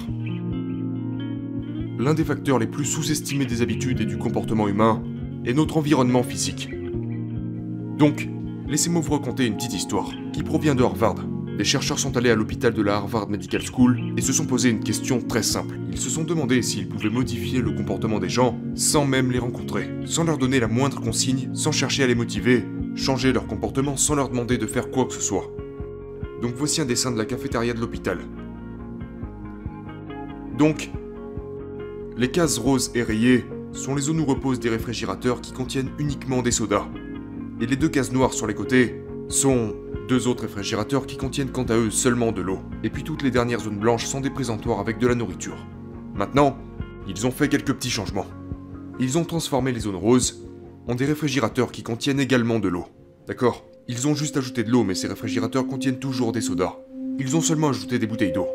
l'un 1.98 2.14
des 2.14 2.24
facteurs 2.24 2.60
les 2.60 2.68
plus 2.68 2.86
sous-estimés 2.86 3.46
des 3.46 3.62
habitudes 3.62 4.02
et 4.02 4.06
du 4.06 4.18
comportement 4.18 4.68
humain 4.68 5.02
est 5.46 5.54
notre 5.54 5.78
environnement 5.78 6.24
physique. 6.24 6.70
Donc, 7.98 8.28
laissez-moi 8.68 9.02
vous 9.02 9.14
raconter 9.14 9.46
une 9.46 9.56
petite 9.56 9.74
histoire 9.74 10.12
qui 10.34 10.44
provient 10.44 10.76
de 10.76 10.84
Harvard. 10.84 11.16
Des 11.58 11.64
chercheurs 11.64 12.00
sont 12.00 12.18
allés 12.18 12.32
à 12.32 12.36
l'hôpital 12.36 12.74
de 12.74 12.82
la 12.82 12.96
Harvard 12.96 13.30
Medical 13.30 13.62
School 13.62 14.14
et 14.18 14.22
se 14.22 14.34
sont 14.34 14.46
posé 14.46 14.70
une 14.70 14.84
question 14.84 15.22
très 15.22 15.44
simple. 15.44 15.80
Ils 15.90 15.98
se 15.98 16.10
sont 16.10 16.26
demandé 16.26 16.62
s'ils 16.62 16.90
pouvaient 16.90 17.10
modifier 17.10 17.62
le 17.62 17.72
comportement 17.72 18.20
des 18.20 18.28
gens 18.28 18.60
sans 18.76 19.06
même 19.06 19.32
les 19.32 19.40
rencontrer, 19.40 19.90
sans 20.06 20.26
leur 20.26 20.38
donner 20.38 20.60
la 20.60 20.68
moindre 20.68 21.00
consigne, 21.00 21.50
sans 21.54 21.72
chercher 21.72 22.04
à 22.04 22.08
les 22.08 22.16
motiver, 22.16 22.66
changer 22.96 23.32
leur 23.32 23.48
comportement 23.48 23.96
sans 23.96 24.16
leur 24.16 24.28
demander 24.28 24.58
de 24.58 24.68
faire 24.68 24.92
quoi 24.92 25.06
que 25.06 25.14
ce 25.14 25.22
soit. 25.22 25.50
Donc 26.42 26.56
voici 26.56 26.82
un 26.82 26.86
dessin 26.86 27.12
de 27.12 27.18
la 27.18 27.26
cafétéria 27.26 27.74
de 27.74 27.80
l'hôpital. 27.80 28.20
Donc, 30.58 30.90
les 32.18 32.32
cases 32.32 32.58
roses 32.58 32.92
et 32.96 33.04
rayées 33.04 33.46
sont 33.74 33.94
les 33.94 34.04
zones 34.04 34.22
où 34.22 34.26
reposent 34.26 34.62
des 34.62 34.70
réfrigérateurs 34.70 35.42
qui 35.42 35.52
contiennent 35.52 35.92
uniquement 36.00 36.42
des 36.42 36.52
sodas. 36.52 36.88
Et 37.60 37.66
les 37.66 37.76
deux 37.76 37.90
cases 37.90 38.14
noires 38.14 38.34
sur 38.34 38.48
les 38.48 38.54
côtés 38.54 39.04
sont 39.28 39.76
deux 40.08 40.28
autres 40.28 40.44
réfrigérateurs 40.44 41.08
qui 41.08 41.18
contiennent 41.18 41.52
quant 41.52 41.64
à 41.64 41.76
eux 41.76 41.92
seulement 41.92 42.32
de 42.32 42.42
l'eau. 42.42 42.60
Et 42.84 42.90
puis 42.90 43.04
toutes 43.04 43.22
les 43.22 43.32
dernières 43.32 43.60
zones 43.60 43.80
blanches 43.80 44.06
sont 44.06 44.22
des 44.22 44.30
présentoirs 44.30 44.80
avec 44.80 44.98
de 44.98 45.08
la 45.08 45.16
nourriture. 45.16 45.58
Maintenant, 46.14 46.58
ils 47.08 47.28
ont 47.28 47.32
fait 47.32 47.50
quelques 47.50 47.74
petits 47.74 47.90
changements. 47.90 48.28
Ils 49.00 49.18
ont 49.18 49.26
transformé 49.26 49.74
les 49.74 49.82
zones 49.82 49.96
roses 49.96 50.48
en 50.88 50.96
des 50.96 51.06
réfrigérateurs 51.06 51.72
qui 51.72 51.84
contiennent 51.84 52.22
également 52.22 52.60
de 52.60 52.70
l'eau. 52.70 52.86
D'accord? 53.28 53.66
Ils 53.90 54.08
ont 54.08 54.16
juste 54.16 54.38
ajouté 54.38 54.64
de 54.64 54.72
l'eau, 54.72 54.84
mais 54.84 54.96
ces 54.96 55.08
réfrigérateurs 55.08 55.68
contiennent 55.68 56.00
toujours 56.00 56.32
des 56.32 56.42
sodas. 56.42 56.78
Ils 57.20 57.36
ont 57.36 57.42
seulement 57.42 57.70
ajouté 57.70 58.00
des 58.00 58.08
bouteilles 58.08 58.32
d'eau. 58.32 58.48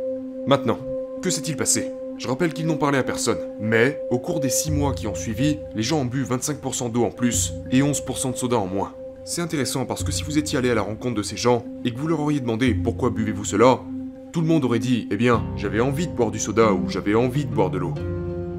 Maintenant, 0.46 0.78
que 1.20 1.28
s'est-il 1.28 1.56
passé? 1.56 1.92
Je 2.20 2.28
rappelle 2.28 2.52
qu'ils 2.52 2.66
n'ont 2.66 2.76
parlé 2.76 2.98
à 2.98 3.02
personne. 3.02 3.38
Mais, 3.58 3.98
au 4.10 4.18
cours 4.18 4.40
des 4.40 4.50
6 4.50 4.72
mois 4.72 4.92
qui 4.92 5.06
ont 5.06 5.14
suivi, 5.14 5.58
les 5.74 5.82
gens 5.82 6.00
ont 6.00 6.04
bu 6.04 6.22
25% 6.22 6.92
d'eau 6.92 7.04
en 7.04 7.10
plus 7.10 7.54
et 7.70 7.80
11% 7.80 8.32
de 8.32 8.36
soda 8.36 8.58
en 8.58 8.66
moins. 8.66 8.92
C'est 9.24 9.40
intéressant 9.40 9.86
parce 9.86 10.04
que 10.04 10.12
si 10.12 10.22
vous 10.22 10.36
étiez 10.36 10.58
allé 10.58 10.68
à 10.68 10.74
la 10.74 10.82
rencontre 10.82 11.14
de 11.14 11.22
ces 11.22 11.38
gens 11.38 11.64
et 11.82 11.90
que 11.90 11.98
vous 11.98 12.08
leur 12.08 12.20
auriez 12.20 12.40
demandé 12.40 12.74
pourquoi 12.74 13.08
buvez-vous 13.08 13.46
cela, 13.46 13.80
tout 14.34 14.42
le 14.42 14.46
monde 14.46 14.66
aurait 14.66 14.80
dit 14.80 15.08
Eh 15.10 15.16
bien, 15.16 15.42
j'avais 15.56 15.80
envie 15.80 16.08
de 16.08 16.12
boire 16.12 16.30
du 16.30 16.38
soda 16.38 16.74
ou 16.74 16.90
j'avais 16.90 17.14
envie 17.14 17.46
de 17.46 17.54
boire 17.54 17.70
de 17.70 17.78
l'eau. 17.78 17.94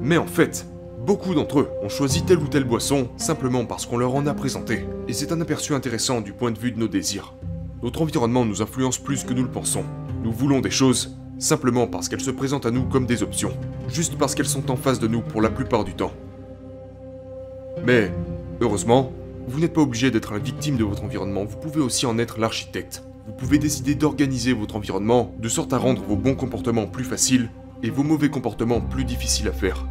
Mais 0.00 0.18
en 0.18 0.26
fait, 0.26 0.66
beaucoup 0.98 1.32
d'entre 1.32 1.60
eux 1.60 1.68
ont 1.84 1.88
choisi 1.88 2.24
telle 2.24 2.38
ou 2.38 2.48
telle 2.48 2.64
boisson 2.64 3.10
simplement 3.16 3.64
parce 3.64 3.86
qu'on 3.86 3.96
leur 3.96 4.16
en 4.16 4.26
a 4.26 4.34
présenté. 4.34 4.86
Et 5.06 5.12
c'est 5.12 5.30
un 5.30 5.40
aperçu 5.40 5.72
intéressant 5.72 6.20
du 6.20 6.32
point 6.32 6.50
de 6.50 6.58
vue 6.58 6.72
de 6.72 6.80
nos 6.80 6.88
désirs. 6.88 7.34
Notre 7.84 8.02
environnement 8.02 8.44
nous 8.44 8.60
influence 8.60 8.98
plus 8.98 9.22
que 9.22 9.32
nous 9.32 9.44
le 9.44 9.50
pensons. 9.50 9.84
Nous 10.24 10.32
voulons 10.32 10.60
des 10.60 10.70
choses 10.70 11.16
simplement 11.38 11.86
parce 11.86 12.08
qu'elles 12.08 12.20
se 12.20 12.30
présentent 12.30 12.66
à 12.66 12.70
nous 12.70 12.84
comme 12.84 13.06
des 13.06 13.22
options, 13.22 13.52
juste 13.88 14.16
parce 14.16 14.34
qu'elles 14.34 14.46
sont 14.46 14.70
en 14.70 14.76
face 14.76 15.00
de 15.00 15.08
nous 15.08 15.20
pour 15.20 15.42
la 15.42 15.50
plupart 15.50 15.84
du 15.84 15.94
temps. 15.94 16.12
Mais, 17.84 18.12
heureusement, 18.60 19.12
vous 19.48 19.60
n'êtes 19.60 19.72
pas 19.72 19.80
obligé 19.80 20.10
d'être 20.10 20.32
la 20.32 20.38
victime 20.38 20.76
de 20.76 20.84
votre 20.84 21.04
environnement, 21.04 21.44
vous 21.44 21.56
pouvez 21.56 21.80
aussi 21.80 22.06
en 22.06 22.18
être 22.18 22.38
l'architecte. 22.38 23.02
Vous 23.26 23.32
pouvez 23.32 23.58
décider 23.58 23.94
d'organiser 23.94 24.52
votre 24.52 24.76
environnement 24.76 25.32
de 25.38 25.48
sorte 25.48 25.72
à 25.72 25.78
rendre 25.78 26.02
vos 26.02 26.16
bons 26.16 26.34
comportements 26.34 26.86
plus 26.86 27.04
faciles 27.04 27.50
et 27.82 27.90
vos 27.90 28.02
mauvais 28.02 28.30
comportements 28.30 28.80
plus 28.80 29.04
difficiles 29.04 29.48
à 29.48 29.52
faire. 29.52 29.86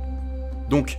Donc, 0.70 0.98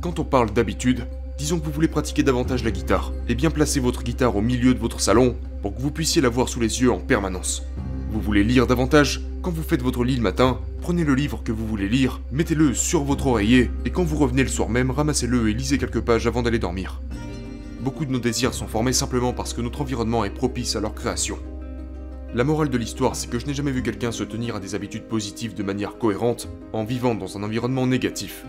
quand 0.00 0.18
on 0.18 0.24
parle 0.24 0.52
d'habitude, 0.52 1.06
disons 1.36 1.58
que 1.58 1.64
vous 1.64 1.72
voulez 1.72 1.88
pratiquer 1.88 2.22
davantage 2.22 2.64
la 2.64 2.70
guitare, 2.70 3.12
et 3.28 3.34
bien 3.34 3.50
placer 3.50 3.80
votre 3.80 4.02
guitare 4.02 4.36
au 4.36 4.40
milieu 4.40 4.74
de 4.74 4.78
votre 4.78 5.00
salon 5.00 5.36
pour 5.62 5.74
que 5.74 5.80
vous 5.80 5.90
puissiez 5.90 6.20
la 6.20 6.28
voir 6.28 6.48
sous 6.48 6.60
les 6.60 6.80
yeux 6.80 6.92
en 6.92 6.98
permanence. 6.98 7.64
Vous 8.10 8.20
voulez 8.20 8.42
lire 8.42 8.66
davantage 8.66 9.20
Quand 9.40 9.52
vous 9.52 9.62
faites 9.62 9.82
votre 9.82 10.02
lit 10.02 10.16
le 10.16 10.22
matin, 10.22 10.58
prenez 10.80 11.04
le 11.04 11.14
livre 11.14 11.42
que 11.44 11.52
vous 11.52 11.66
voulez 11.66 11.88
lire, 11.88 12.20
mettez-le 12.32 12.74
sur 12.74 13.04
votre 13.04 13.28
oreiller, 13.28 13.70
et 13.84 13.90
quand 13.90 14.02
vous 14.02 14.16
revenez 14.16 14.42
le 14.42 14.48
soir 14.48 14.68
même, 14.68 14.90
ramassez-le 14.90 15.48
et 15.48 15.54
lisez 15.54 15.78
quelques 15.78 16.00
pages 16.00 16.26
avant 16.26 16.42
d'aller 16.42 16.58
dormir. 16.58 17.00
Beaucoup 17.80 18.04
de 18.04 18.10
nos 18.10 18.18
désirs 18.18 18.52
sont 18.52 18.66
formés 18.66 18.92
simplement 18.92 19.32
parce 19.32 19.54
que 19.54 19.60
notre 19.60 19.80
environnement 19.80 20.24
est 20.24 20.30
propice 20.30 20.74
à 20.74 20.80
leur 20.80 20.92
création. 20.92 21.38
La 22.34 22.42
morale 22.42 22.68
de 22.68 22.76
l'histoire, 22.76 23.14
c'est 23.14 23.30
que 23.30 23.38
je 23.38 23.46
n'ai 23.46 23.54
jamais 23.54 23.70
vu 23.70 23.84
quelqu'un 23.84 24.10
se 24.10 24.24
tenir 24.24 24.56
à 24.56 24.60
des 24.60 24.74
habitudes 24.74 25.06
positives 25.06 25.54
de 25.54 25.62
manière 25.62 25.98
cohérente 25.98 26.48
en 26.72 26.82
vivant 26.82 27.14
dans 27.14 27.38
un 27.38 27.44
environnement 27.44 27.86
négatif. 27.86 28.44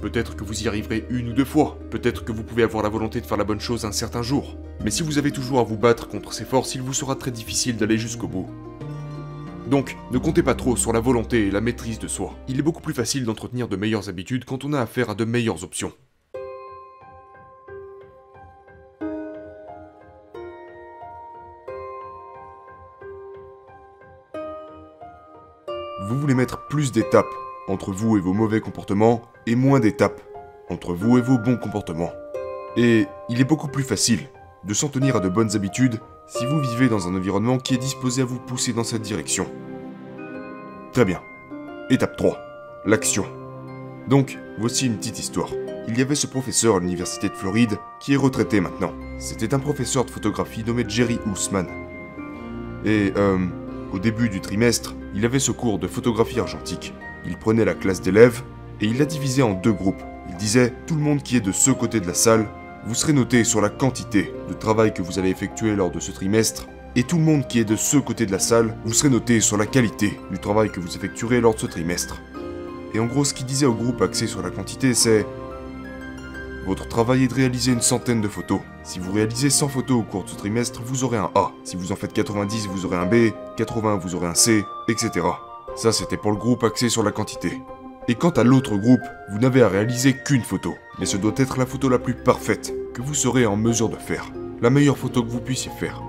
Peut-être 0.00 0.36
que 0.36 0.44
vous 0.44 0.62
y 0.62 0.68
arriverez 0.68 1.04
une 1.10 1.30
ou 1.30 1.32
deux 1.32 1.44
fois, 1.44 1.78
peut-être 1.90 2.24
que 2.24 2.32
vous 2.32 2.44
pouvez 2.44 2.62
avoir 2.62 2.84
la 2.84 2.90
volonté 2.90 3.20
de 3.20 3.26
faire 3.26 3.38
la 3.38 3.44
bonne 3.44 3.60
chose 3.60 3.84
un 3.84 3.92
certain 3.92 4.22
jour, 4.22 4.56
mais 4.84 4.92
si 4.92 5.02
vous 5.02 5.18
avez 5.18 5.32
toujours 5.32 5.58
à 5.58 5.64
vous 5.64 5.76
battre 5.76 6.06
contre 6.08 6.32
ces 6.32 6.44
forces, 6.44 6.76
il 6.76 6.82
vous 6.82 6.94
sera 6.94 7.16
très 7.16 7.32
difficile 7.32 7.76
d'aller 7.76 7.98
jusqu'au 7.98 8.28
bout. 8.28 8.48
Donc, 9.66 9.96
ne 10.10 10.18
comptez 10.18 10.42
pas 10.42 10.54
trop 10.54 10.76
sur 10.76 10.92
la 10.92 11.00
volonté 11.00 11.46
et 11.46 11.50
la 11.50 11.62
maîtrise 11.62 11.98
de 11.98 12.06
soi. 12.06 12.34
Il 12.48 12.58
est 12.58 12.62
beaucoup 12.62 12.82
plus 12.82 12.92
facile 12.92 13.24
d'entretenir 13.24 13.66
de 13.66 13.76
meilleures 13.76 14.08
habitudes 14.10 14.44
quand 14.44 14.64
on 14.64 14.72
a 14.74 14.80
affaire 14.80 15.10
à 15.10 15.14
de 15.14 15.24
meilleures 15.24 15.64
options. 15.64 15.92
Vous 26.06 26.20
voulez 26.20 26.34
mettre 26.34 26.66
plus 26.68 26.92
d'étapes 26.92 27.24
entre 27.66 27.90
vous 27.90 28.18
et 28.18 28.20
vos 28.20 28.34
mauvais 28.34 28.60
comportements 28.60 29.22
et 29.46 29.56
moins 29.56 29.80
d'étapes 29.80 30.20
entre 30.68 30.92
vous 30.92 31.16
et 31.16 31.22
vos 31.22 31.38
bons 31.38 31.56
comportements. 31.56 32.12
Et 32.76 33.06
il 33.30 33.40
est 33.40 33.44
beaucoup 33.44 33.68
plus 33.68 33.84
facile 33.84 34.28
de 34.64 34.74
s'en 34.74 34.88
tenir 34.88 35.16
à 35.16 35.20
de 35.20 35.30
bonnes 35.30 35.56
habitudes 35.56 36.00
si 36.26 36.46
vous 36.46 36.60
vivez 36.60 36.88
dans 36.88 37.08
un 37.08 37.14
environnement 37.14 37.58
qui 37.58 37.74
est 37.74 37.78
disposé 37.78 38.22
à 38.22 38.24
vous 38.24 38.38
pousser 38.38 38.72
dans 38.72 38.84
cette 38.84 39.02
direction. 39.02 39.46
Très 40.92 41.04
bien. 41.04 41.20
Étape 41.90 42.16
3. 42.16 42.38
L'action. 42.86 43.26
Donc, 44.08 44.38
voici 44.58 44.86
une 44.86 44.96
petite 44.96 45.18
histoire. 45.18 45.50
Il 45.88 45.98
y 45.98 46.02
avait 46.02 46.14
ce 46.14 46.26
professeur 46.26 46.76
à 46.76 46.80
l'université 46.80 47.28
de 47.28 47.34
Floride 47.34 47.78
qui 48.00 48.14
est 48.14 48.18
retraité 48.18 48.60
maintenant. 48.60 48.92
C'était 49.18 49.54
un 49.54 49.58
professeur 49.58 50.04
de 50.04 50.10
photographie 50.10 50.64
nommé 50.64 50.84
Jerry 50.88 51.18
Ousman. 51.26 51.66
Et, 52.84 53.12
euh, 53.16 53.38
au 53.92 53.98
début 53.98 54.28
du 54.28 54.40
trimestre, 54.40 54.94
il 55.14 55.24
avait 55.24 55.38
ce 55.38 55.52
cours 55.52 55.78
de 55.78 55.86
photographie 55.86 56.40
argentique. 56.40 56.94
Il 57.26 57.38
prenait 57.38 57.64
la 57.64 57.74
classe 57.74 58.00
d'élèves 58.00 58.42
et 58.80 58.86
il 58.86 58.98
la 58.98 59.04
divisait 59.04 59.42
en 59.42 59.54
deux 59.54 59.72
groupes. 59.72 60.02
Il 60.30 60.36
disait 60.36 60.72
Tout 60.86 60.96
le 60.96 61.02
monde 61.02 61.22
qui 61.22 61.36
est 61.36 61.40
de 61.40 61.52
ce 61.52 61.70
côté 61.70 62.00
de 62.00 62.06
la 62.06 62.14
salle, 62.14 62.48
vous 62.86 62.94
serez 62.94 63.12
noté 63.12 63.44
sur 63.44 63.60
la 63.60 63.70
quantité 63.70 64.34
de 64.48 64.54
travail 64.54 64.92
que 64.92 65.02
vous 65.02 65.18
allez 65.18 65.30
effectuer 65.30 65.74
lors 65.74 65.90
de 65.90 66.00
ce 66.00 66.12
trimestre, 66.12 66.66
et 66.96 67.02
tout 67.02 67.16
le 67.16 67.22
monde 67.22 67.48
qui 67.48 67.58
est 67.58 67.64
de 67.64 67.76
ce 67.76 67.96
côté 67.96 68.26
de 68.26 68.32
la 68.32 68.38
salle, 68.38 68.76
vous 68.84 68.92
serez 68.92 69.08
noté 69.08 69.40
sur 69.40 69.56
la 69.56 69.66
qualité 69.66 70.18
du 70.30 70.38
travail 70.38 70.70
que 70.70 70.80
vous 70.80 70.94
effectuerez 70.94 71.40
lors 71.40 71.54
de 71.54 71.60
ce 71.60 71.66
trimestre. 71.66 72.20
Et 72.92 73.00
en 73.00 73.06
gros, 73.06 73.24
ce 73.24 73.34
qu'il 73.34 73.46
disait 73.46 73.66
au 73.66 73.74
groupe 73.74 74.02
axé 74.02 74.26
sur 74.26 74.42
la 74.42 74.50
quantité, 74.50 74.94
c'est 74.94 75.26
votre 76.66 76.88
travail 76.88 77.24
est 77.24 77.28
de 77.28 77.34
réaliser 77.34 77.72
une 77.72 77.82
centaine 77.82 78.20
de 78.20 78.28
photos. 78.28 78.60
Si 78.84 78.98
vous 78.98 79.12
réalisez 79.12 79.50
100 79.50 79.68
photos 79.68 79.98
au 79.98 80.02
cours 80.02 80.24
de 80.24 80.30
ce 80.30 80.36
trimestre, 80.36 80.80
vous 80.82 81.04
aurez 81.04 81.18
un 81.18 81.30
A. 81.34 81.52
Si 81.64 81.76
vous 81.76 81.92
en 81.92 81.96
faites 81.96 82.12
90, 82.12 82.68
vous 82.68 82.86
aurez 82.86 82.96
un 82.96 83.06
B, 83.06 83.32
80, 83.56 83.96
vous 83.96 84.14
aurez 84.14 84.28
un 84.28 84.34
C, 84.34 84.64
etc. 84.88 85.26
Ça, 85.76 85.92
c'était 85.92 86.16
pour 86.16 86.30
le 86.30 86.38
groupe 86.38 86.64
axé 86.64 86.88
sur 86.88 87.02
la 87.02 87.10
quantité. 87.10 87.60
Et 88.06 88.14
quant 88.16 88.30
à 88.30 88.44
l'autre 88.44 88.76
groupe, 88.76 89.00
vous 89.30 89.38
n'avez 89.38 89.62
à 89.62 89.68
réaliser 89.68 90.12
qu'une 90.12 90.42
photo. 90.42 90.74
Mais 90.98 91.06
ce 91.06 91.16
doit 91.16 91.32
être 91.38 91.58
la 91.58 91.64
photo 91.64 91.88
la 91.88 91.98
plus 91.98 92.12
parfaite 92.12 92.74
que 92.92 93.00
vous 93.00 93.14
serez 93.14 93.46
en 93.46 93.56
mesure 93.56 93.88
de 93.88 93.96
faire. 93.96 94.30
La 94.60 94.68
meilleure 94.68 94.98
photo 94.98 95.22
que 95.22 95.30
vous 95.30 95.40
puissiez 95.40 95.70
faire. 95.78 96.02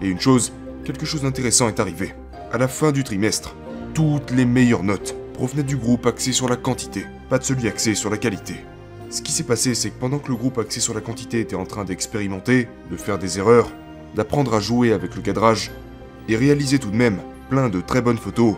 Et 0.00 0.08
une 0.08 0.18
chose, 0.18 0.54
quelque 0.84 1.04
chose 1.04 1.22
d'intéressant 1.22 1.68
est 1.68 1.78
arrivé. 1.78 2.14
À 2.52 2.58
la 2.58 2.68
fin 2.68 2.90
du 2.90 3.04
trimestre, 3.04 3.54
toutes 3.92 4.30
les 4.30 4.46
meilleures 4.46 4.82
notes 4.82 5.14
provenaient 5.34 5.62
du 5.62 5.76
groupe 5.76 6.06
axé 6.06 6.32
sur 6.32 6.48
la 6.48 6.56
quantité, 6.56 7.04
pas 7.28 7.38
de 7.38 7.44
celui 7.44 7.68
axé 7.68 7.94
sur 7.94 8.08
la 8.08 8.16
qualité. 8.16 8.54
Ce 9.10 9.20
qui 9.20 9.30
s'est 9.30 9.44
passé, 9.44 9.74
c'est 9.74 9.90
que 9.90 10.00
pendant 10.00 10.18
que 10.18 10.28
le 10.28 10.36
groupe 10.36 10.58
axé 10.58 10.80
sur 10.80 10.94
la 10.94 11.02
quantité 11.02 11.40
était 11.40 11.54
en 11.54 11.66
train 11.66 11.84
d'expérimenter, 11.84 12.66
de 12.90 12.96
faire 12.96 13.18
des 13.18 13.38
erreurs, 13.38 13.70
d'apprendre 14.14 14.54
à 14.54 14.60
jouer 14.60 14.92
avec 14.92 15.14
le 15.14 15.20
cadrage, 15.20 15.70
et 16.28 16.36
réaliser 16.36 16.78
tout 16.78 16.90
de 16.90 16.96
même 16.96 17.20
plein 17.50 17.68
de 17.68 17.80
très 17.82 18.00
bonnes 18.00 18.18
photos, 18.18 18.56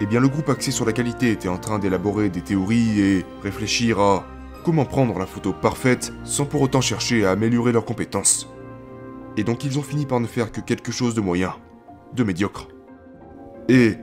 eh 0.00 0.06
bien 0.06 0.20
le 0.20 0.28
groupe 0.28 0.48
axé 0.48 0.70
sur 0.70 0.84
la 0.84 0.92
qualité 0.92 1.30
était 1.30 1.48
en 1.48 1.58
train 1.58 1.78
d'élaborer 1.78 2.28
des 2.28 2.40
théories 2.40 3.00
et 3.00 3.24
réfléchir 3.42 4.00
à 4.00 4.26
comment 4.64 4.84
prendre 4.84 5.18
la 5.18 5.26
photo 5.26 5.52
parfaite 5.52 6.12
sans 6.24 6.46
pour 6.46 6.62
autant 6.62 6.80
chercher 6.80 7.24
à 7.24 7.30
améliorer 7.30 7.70
leurs 7.70 7.84
compétences. 7.84 8.48
Et 9.36 9.44
donc 9.44 9.64
ils 9.64 9.78
ont 9.78 9.82
fini 9.82 10.06
par 10.06 10.20
ne 10.20 10.26
faire 10.26 10.50
que 10.50 10.60
quelque 10.60 10.90
chose 10.90 11.14
de 11.14 11.20
moyen, 11.20 11.54
de 12.14 12.24
médiocre. 12.24 12.68
Et 13.68 13.94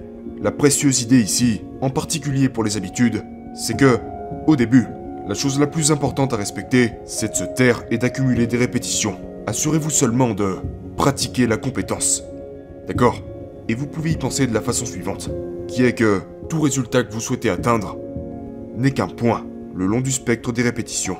la 0.41 0.51
précieuse 0.51 1.01
idée 1.01 1.19
ici, 1.19 1.62
en 1.81 1.89
particulier 1.89 2.48
pour 2.48 2.63
les 2.63 2.77
habitudes, 2.77 3.24
c'est 3.53 3.77
que, 3.77 4.00
au 4.48 4.55
début, 4.55 4.88
la 5.27 5.33
chose 5.33 5.60
la 5.60 5.67
plus 5.67 5.91
importante 5.91 6.33
à 6.33 6.38
respecter, 6.38 6.91
c'est 7.05 7.31
de 7.31 7.36
se 7.36 7.43
taire 7.43 7.83
et 7.91 7.98
d'accumuler 7.98 8.48
des 8.48 8.57
répétitions. 8.57 9.19
Assurez-vous 9.45 9.89
seulement 9.89 10.33
de 10.33 10.57
pratiquer 10.95 11.48
la 11.48 11.57
compétence. 11.57 12.24
D'accord? 12.88 13.19
Et 13.67 13.75
vous 13.75 13.88
pouvez 13.88 14.12
y 14.12 14.17
penser 14.17 14.48
de 14.48 14.53
la 14.53 14.62
façon 14.62 14.86
suivante 14.86 15.29
qui 15.72 15.86
est 15.86 15.94
que 15.94 16.22
tout 16.50 16.60
résultat 16.60 17.04
que 17.04 17.13
vous 17.13 17.22
souhaitez 17.22 17.50
atteindre 17.50 17.98
n'est 18.75 18.92
qu'un 18.92 19.08
point 19.08 19.46
le 19.74 19.86
long 19.86 20.01
du 20.01 20.12
spectre 20.12 20.51
des 20.51 20.63
répétitions. 20.63 21.16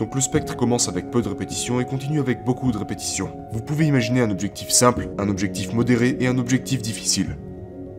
Donc 0.00 0.14
le 0.16 0.20
spectre 0.20 0.56
commence 0.56 0.88
avec 0.88 1.12
peu 1.12 1.22
de 1.22 1.28
répétitions 1.28 1.80
et 1.80 1.84
continue 1.84 2.18
avec 2.18 2.44
beaucoup 2.44 2.72
de 2.72 2.78
répétitions. 2.78 3.30
Vous 3.52 3.62
pouvez 3.62 3.86
imaginer 3.86 4.20
un 4.20 4.30
objectif 4.30 4.70
simple, 4.70 5.08
un 5.18 5.28
objectif 5.28 5.72
modéré 5.72 6.16
et 6.18 6.26
un 6.26 6.36
objectif 6.36 6.82
difficile. 6.82 7.38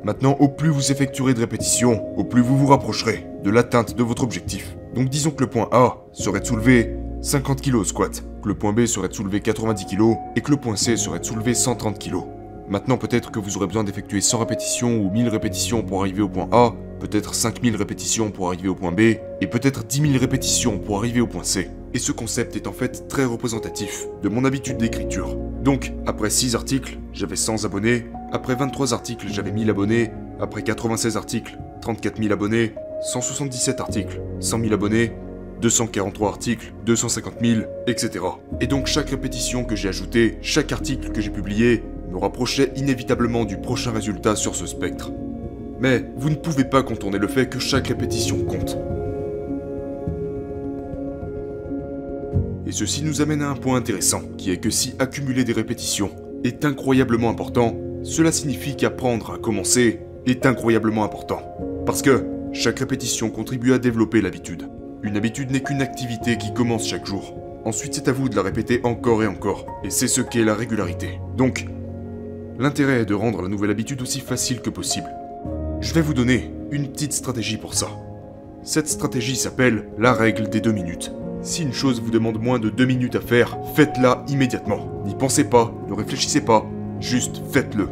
Maintenant, 0.04 0.36
au 0.40 0.50
plus 0.50 0.70
vous 0.70 0.92
effectuerez 0.92 1.34
de 1.34 1.40
répétitions, 1.40 2.06
au 2.18 2.26
plus 2.26 2.42
vous 2.42 2.58
vous 2.58 2.68
rapprocherez 2.68 3.26
de 3.44 3.50
l'atteinte 3.50 3.96
de 3.96 4.04
votre 4.04 4.24
objectif. 4.24 4.76
Donc 4.94 5.08
disons 5.08 5.32
que 5.32 5.42
le 5.42 5.50
point 5.50 5.70
A 5.72 6.06
serait 6.12 6.42
de 6.42 6.46
soulever 6.46 6.98
50 7.22 7.62
kg 7.62 7.76
au 7.76 7.84
squat, 7.86 8.24
que 8.44 8.50
le 8.50 8.56
point 8.56 8.74
B 8.74 8.86
serait 8.86 9.08
de 9.08 9.14
soulever 9.14 9.40
90 9.40 9.86
kg 9.86 10.18
et 10.36 10.42
que 10.42 10.52
le 10.52 10.58
point 10.58 10.76
C 10.76 10.98
serait 10.98 11.20
de 11.20 11.26
soulever 11.26 11.54
130 11.54 11.98
kg. 11.98 12.24
Maintenant, 12.70 12.98
peut-être 12.98 13.32
que 13.32 13.40
vous 13.40 13.56
aurez 13.56 13.68
besoin 13.68 13.86
d'effectuer 13.86 14.20
100 14.20 14.40
répétitions 14.40 15.00
ou 15.00 15.10
1000 15.10 15.30
répétitions 15.30 15.84
pour 15.84 16.02
arriver 16.02 16.22
au 16.22 16.28
point 16.28 16.50
A, 16.52 16.74
peut-être 17.00 17.34
5000 17.34 17.78
répétitions 17.78 18.30
pour 18.30 18.48
arriver 18.48 18.68
au 18.68 18.76
point 18.76 18.92
B, 18.92 19.00
et 19.00 19.48
peut-être 19.50 19.86
10 19.86 20.02
000 20.02 20.20
répétitions 20.20 20.78
pour 20.78 20.98
arriver 20.98 21.22
au 21.22 21.28
point 21.28 21.44
C. 21.44 21.70
Et 21.94 22.00
ce 22.00 22.12
concept 22.12 22.58
est 22.58 22.68
en 22.68 22.74
fait 22.74 23.08
très 23.08 23.24
représentatif 23.24 24.08
de 24.22 24.28
mon 24.28 24.44
habitude 24.44 24.78
d'écriture. 24.78 25.38
Donc, 25.64 25.94
après 26.06 26.30
6 26.30 26.56
articles, 26.56 27.00
j'avais 27.14 27.38
100 27.38 27.64
abonnés, 27.64 28.06
après 28.34 28.56
23 28.56 28.94
articles, 28.94 29.28
j'avais 29.30 29.54
1000 29.54 29.70
abonnés, 29.70 30.12
après 30.42 30.62
96 30.62 31.16
articles, 31.16 31.58
34 31.82 32.22
000 32.22 32.34
abonnés, 32.34 32.74
177 33.02 33.80
articles, 33.80 34.22
100 34.42 34.60
000 34.60 34.74
abonnés, 34.74 35.14
243 35.62 36.30
articles, 36.30 36.74
250 36.86 37.34
000, 37.42 37.62
etc. 37.88 38.26
Et 38.60 38.68
donc 38.68 38.88
chaque 38.88 39.10
répétition 39.10 39.64
que 39.64 39.76
j'ai 39.76 39.88
ajoutée, 39.88 40.38
chaque 40.42 40.72
article 40.72 41.12
que 41.12 41.22
j'ai 41.22 41.30
publié, 41.30 41.84
rapprochait 42.20 42.72
inévitablement 42.76 43.46
du 43.46 43.58
prochain 43.58 43.92
résultat 43.92 44.36
sur 44.36 44.56
ce 44.56 44.66
spectre. 44.66 45.12
Mais 45.80 46.06
vous 46.16 46.30
ne 46.30 46.36
pouvez 46.36 46.64
pas 46.64 46.84
contourner 46.84 47.18
le 47.18 47.28
fait 47.28 47.48
que 47.48 47.60
chaque 47.60 47.88
répétition 47.88 48.44
compte. 48.46 48.78
Et 52.66 52.72
ceci 52.72 53.04
nous 53.04 53.22
amène 53.22 53.42
à 53.42 53.50
un 53.50 53.56
point 53.56 53.78
intéressant, 53.78 54.22
qui 54.38 54.52
est 54.52 54.58
que 54.58 54.70
si 54.70 54.94
accumuler 55.00 55.44
des 55.44 55.54
répétitions 55.54 56.12
est 56.44 56.66
incroyablement 56.66 57.30
important, 57.30 57.76
cela 58.04 58.32
signifie 58.32 58.76
qu'apprendre 58.76 59.34
à 59.34 59.38
commencer 59.38 60.02
est 60.26 60.46
incroyablement 60.46 61.04
important. 61.04 61.42
Parce 61.86 62.02
que 62.02 62.26
chaque 62.52 62.80
répétition 62.80 63.30
contribue 63.30 63.74
à 63.74 63.80
développer 63.80 64.22
l'habitude. 64.22 64.68
Une 65.04 65.16
habitude 65.16 65.52
n'est 65.52 65.62
qu'une 65.62 65.82
activité 65.82 66.38
qui 66.38 66.54
commence 66.54 66.88
chaque 66.88 67.06
jour. 67.06 67.36
Ensuite, 67.66 67.94
c'est 67.94 68.08
à 68.08 68.12
vous 68.12 68.30
de 68.30 68.36
la 68.36 68.42
répéter 68.42 68.82
encore 68.84 69.24
et 69.24 69.28
encore. 69.28 69.66
Et 69.84 69.90
c'est 69.90 70.08
ce 70.08 70.22
qu'est 70.22 70.44
la 70.44 70.56
régularité. 70.56 71.20
Donc, 71.38 71.68
L'intérêt 72.60 73.02
est 73.02 73.06
de 73.06 73.14
rendre 73.14 73.44
la 73.44 73.50
nouvelle 73.50 73.70
habitude 73.70 74.02
aussi 74.02 74.20
facile 74.20 74.62
que 74.62 74.72
possible. 74.72 75.10
Je 75.80 75.94
vais 75.94 76.02
vous 76.02 76.16
donner 76.16 76.52
une 76.72 76.88
petite 76.88 77.14
stratégie 77.14 77.58
pour 77.58 77.76
ça. 77.76 77.88
Cette 78.64 78.88
stratégie 78.88 79.36
s'appelle 79.36 79.88
la 80.00 80.12
règle 80.12 80.50
des 80.50 80.60
deux 80.60 80.72
minutes. 80.72 81.12
Si 81.44 81.62
une 81.62 81.74
chose 81.74 82.02
vous 82.02 82.10
demande 82.10 82.42
moins 82.42 82.58
de 82.58 82.72
deux 82.72 82.86
minutes 82.86 83.16
à 83.16 83.22
faire, 83.22 83.56
faites-la 83.76 84.26
immédiatement. 84.28 85.04
N'y 85.06 85.14
pensez 85.14 85.44
pas, 85.44 85.72
ne 85.88 85.94
réfléchissez 85.94 86.42
pas, 86.42 86.66
juste 87.00 87.44
faites-le. 87.52 87.90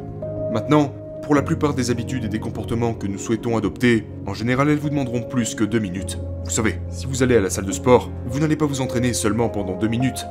Maintenant, 0.52 0.96
pour 1.22 1.36
la 1.36 1.44
plupart 1.44 1.76
des 1.76 1.92
habitudes 1.92 2.24
et 2.24 2.30
des 2.30 2.40
comportements 2.40 2.96
que 2.96 3.06
nous 3.06 3.20
souhaitons 3.20 3.58
adopter, 3.58 4.08
en 4.26 4.34
général 4.34 4.70
elles 4.70 4.80
vous 4.80 4.90
demanderont 4.90 5.22
plus 5.22 5.54
que 5.54 5.64
deux 5.64 5.80
minutes. 5.80 6.18
Vous 6.44 6.50
savez, 6.50 6.80
si 6.90 7.06
vous 7.06 7.22
allez 7.22 7.38
à 7.38 7.42
la 7.42 7.52
salle 7.52 7.66
de 7.66 7.72
sport, 7.72 8.10
vous 8.26 8.40
n'allez 8.40 8.56
pas 8.56 8.66
vous 8.66 8.82
entraîner 8.82 9.14
seulement 9.14 9.50
pendant 9.50 9.78
deux 9.78 9.88
minutes. 9.88 10.26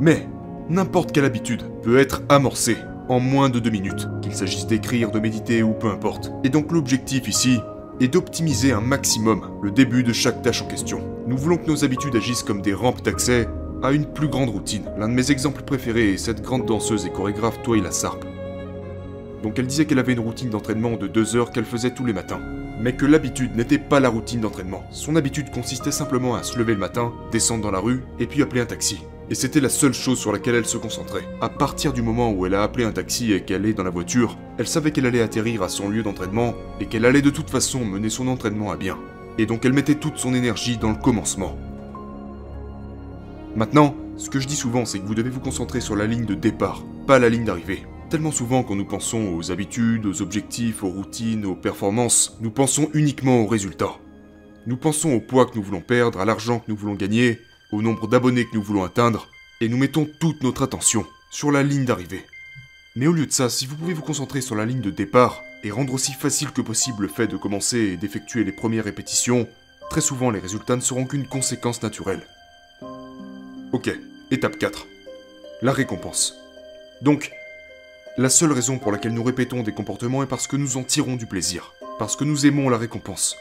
Mais, 0.00 0.28
n'importe 0.68 1.12
quelle 1.12 1.24
habitude 1.24 1.62
peut 1.82 1.98
être 1.98 2.22
amorcée 2.28 2.76
en 3.08 3.20
moins 3.20 3.50
de 3.50 3.58
deux 3.58 3.70
minutes, 3.70 4.08
qu'il 4.20 4.34
s'agisse 4.34 4.66
d'écrire, 4.66 5.10
de 5.10 5.20
méditer 5.20 5.62
ou 5.62 5.72
peu 5.72 5.88
importe. 5.88 6.32
Et 6.44 6.48
donc 6.48 6.72
l'objectif 6.72 7.28
ici 7.28 7.60
est 8.00 8.08
d'optimiser 8.08 8.72
un 8.72 8.80
maximum 8.80 9.42
le 9.62 9.70
début 9.70 10.02
de 10.02 10.12
chaque 10.12 10.42
tâche 10.42 10.62
en 10.62 10.66
question. 10.66 11.00
Nous 11.26 11.36
voulons 11.36 11.56
que 11.56 11.70
nos 11.70 11.84
habitudes 11.84 12.16
agissent 12.16 12.42
comme 12.42 12.62
des 12.62 12.74
rampes 12.74 13.02
d'accès 13.02 13.48
à 13.82 13.92
une 13.92 14.06
plus 14.06 14.28
grande 14.28 14.50
routine. 14.50 14.84
L'un 14.98 15.08
de 15.08 15.14
mes 15.14 15.30
exemples 15.30 15.62
préférés 15.62 16.14
est 16.14 16.18
cette 16.18 16.42
grande 16.42 16.66
danseuse 16.66 17.06
et 17.06 17.10
chorégraphe 17.10 17.62
Twyla 17.62 17.90
Sarp. 17.90 18.24
Donc 19.42 19.58
elle 19.58 19.66
disait 19.66 19.84
qu'elle 19.84 19.98
avait 19.98 20.12
une 20.12 20.20
routine 20.20 20.50
d'entraînement 20.50 20.96
de 20.96 21.06
deux 21.06 21.36
heures 21.36 21.50
qu'elle 21.50 21.64
faisait 21.64 21.94
tous 21.94 22.04
les 22.04 22.12
matins. 22.12 22.40
Mais 22.80 22.94
que 22.94 23.06
l'habitude 23.06 23.56
n'était 23.56 23.78
pas 23.78 24.00
la 24.00 24.08
routine 24.08 24.40
d'entraînement. 24.40 24.84
Son 24.90 25.16
habitude 25.16 25.50
consistait 25.50 25.92
simplement 25.92 26.34
à 26.34 26.42
se 26.42 26.58
lever 26.58 26.74
le 26.74 26.80
matin, 26.80 27.12
descendre 27.30 27.62
dans 27.62 27.70
la 27.70 27.78
rue, 27.78 28.02
et 28.18 28.26
puis 28.26 28.42
appeler 28.42 28.60
un 28.60 28.66
taxi. 28.66 29.04
Et 29.32 29.34
c'était 29.34 29.60
la 29.60 29.70
seule 29.70 29.94
chose 29.94 30.18
sur 30.18 30.30
laquelle 30.30 30.56
elle 30.56 30.66
se 30.66 30.76
concentrait. 30.76 31.26
À 31.40 31.48
partir 31.48 31.94
du 31.94 32.02
moment 32.02 32.32
où 32.32 32.44
elle 32.44 32.54
a 32.54 32.62
appelé 32.62 32.84
un 32.84 32.92
taxi 32.92 33.32
et 33.32 33.40
qu'elle 33.40 33.64
est 33.64 33.72
dans 33.72 33.82
la 33.82 33.88
voiture, 33.88 34.36
elle 34.58 34.68
savait 34.68 34.90
qu'elle 34.90 35.06
allait 35.06 35.22
atterrir 35.22 35.62
à 35.62 35.70
son 35.70 35.88
lieu 35.88 36.02
d'entraînement 36.02 36.52
et 36.80 36.84
qu'elle 36.84 37.06
allait 37.06 37.22
de 37.22 37.30
toute 37.30 37.48
façon 37.48 37.82
mener 37.82 38.10
son 38.10 38.28
entraînement 38.28 38.70
à 38.70 38.76
bien. 38.76 38.98
Et 39.38 39.46
donc 39.46 39.64
elle 39.64 39.72
mettait 39.72 39.94
toute 39.94 40.18
son 40.18 40.34
énergie 40.34 40.76
dans 40.76 40.90
le 40.90 40.98
commencement. 40.98 41.56
Maintenant, 43.56 43.96
ce 44.18 44.28
que 44.28 44.38
je 44.38 44.46
dis 44.46 44.54
souvent, 44.54 44.84
c'est 44.84 44.98
que 44.98 45.06
vous 45.06 45.14
devez 45.14 45.30
vous 45.30 45.40
concentrer 45.40 45.80
sur 45.80 45.96
la 45.96 46.04
ligne 46.04 46.26
de 46.26 46.34
départ, 46.34 46.84
pas 47.06 47.18
la 47.18 47.30
ligne 47.30 47.46
d'arrivée. 47.46 47.86
Tellement 48.10 48.32
souvent 48.32 48.62
quand 48.62 48.76
nous 48.76 48.84
pensons 48.84 49.34
aux 49.34 49.50
habitudes, 49.50 50.04
aux 50.04 50.20
objectifs, 50.20 50.84
aux 50.84 50.90
routines, 50.90 51.46
aux 51.46 51.54
performances, 51.54 52.36
nous 52.42 52.50
pensons 52.50 52.90
uniquement 52.92 53.40
aux 53.40 53.46
résultats. 53.46 53.96
Nous 54.66 54.76
pensons 54.76 55.14
au 55.14 55.20
poids 55.20 55.46
que 55.46 55.56
nous 55.56 55.62
voulons 55.62 55.80
perdre, 55.80 56.20
à 56.20 56.26
l'argent 56.26 56.58
que 56.58 56.70
nous 56.70 56.76
voulons 56.76 56.96
gagner, 56.96 57.40
au 57.72 57.82
nombre 57.82 58.06
d'abonnés 58.06 58.44
que 58.44 58.54
nous 58.54 58.62
voulons 58.62 58.84
atteindre, 58.84 59.28
et 59.60 59.68
nous 59.68 59.78
mettons 59.78 60.08
toute 60.20 60.42
notre 60.42 60.62
attention 60.62 61.06
sur 61.30 61.50
la 61.50 61.62
ligne 61.62 61.84
d'arrivée. 61.84 62.26
Mais 62.94 63.06
au 63.06 63.12
lieu 63.12 63.26
de 63.26 63.32
ça, 63.32 63.48
si 63.48 63.66
vous 63.66 63.76
pouvez 63.76 63.94
vous 63.94 64.02
concentrer 64.02 64.42
sur 64.42 64.54
la 64.54 64.66
ligne 64.66 64.82
de 64.82 64.90
départ, 64.90 65.42
et 65.64 65.70
rendre 65.70 65.94
aussi 65.94 66.12
facile 66.12 66.50
que 66.50 66.60
possible 66.60 67.02
le 67.02 67.08
fait 67.08 67.26
de 67.26 67.36
commencer 67.36 67.78
et 67.78 67.96
d'effectuer 67.96 68.44
les 68.44 68.52
premières 68.52 68.84
répétitions, 68.84 69.48
très 69.90 70.00
souvent 70.00 70.30
les 70.30 70.40
résultats 70.40 70.76
ne 70.76 70.80
seront 70.80 71.06
qu'une 71.06 71.26
conséquence 71.26 71.82
naturelle. 71.82 72.26
Ok, 73.72 73.90
étape 74.30 74.58
4. 74.58 74.86
La 75.62 75.72
récompense. 75.72 76.34
Donc, 77.00 77.32
la 78.18 78.28
seule 78.28 78.52
raison 78.52 78.78
pour 78.78 78.92
laquelle 78.92 79.14
nous 79.14 79.24
répétons 79.24 79.62
des 79.62 79.72
comportements 79.72 80.22
est 80.22 80.26
parce 80.26 80.46
que 80.46 80.56
nous 80.56 80.76
en 80.76 80.82
tirons 80.82 81.16
du 81.16 81.26
plaisir, 81.26 81.72
parce 81.98 82.16
que 82.16 82.24
nous 82.24 82.44
aimons 82.44 82.68
la 82.68 82.76
récompense. 82.76 83.36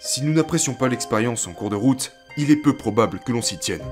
Si 0.00 0.22
nous 0.22 0.32
n'apprécions 0.32 0.74
pas 0.74 0.88
l'expérience 0.88 1.46
en 1.46 1.52
cours 1.52 1.70
de 1.70 1.76
route, 1.76 2.12
il 2.36 2.50
est 2.50 2.56
peu 2.56 2.76
probable 2.76 3.20
que 3.24 3.32
l'on 3.32 3.42
s'y 3.42 3.58
tienne. 3.58 3.82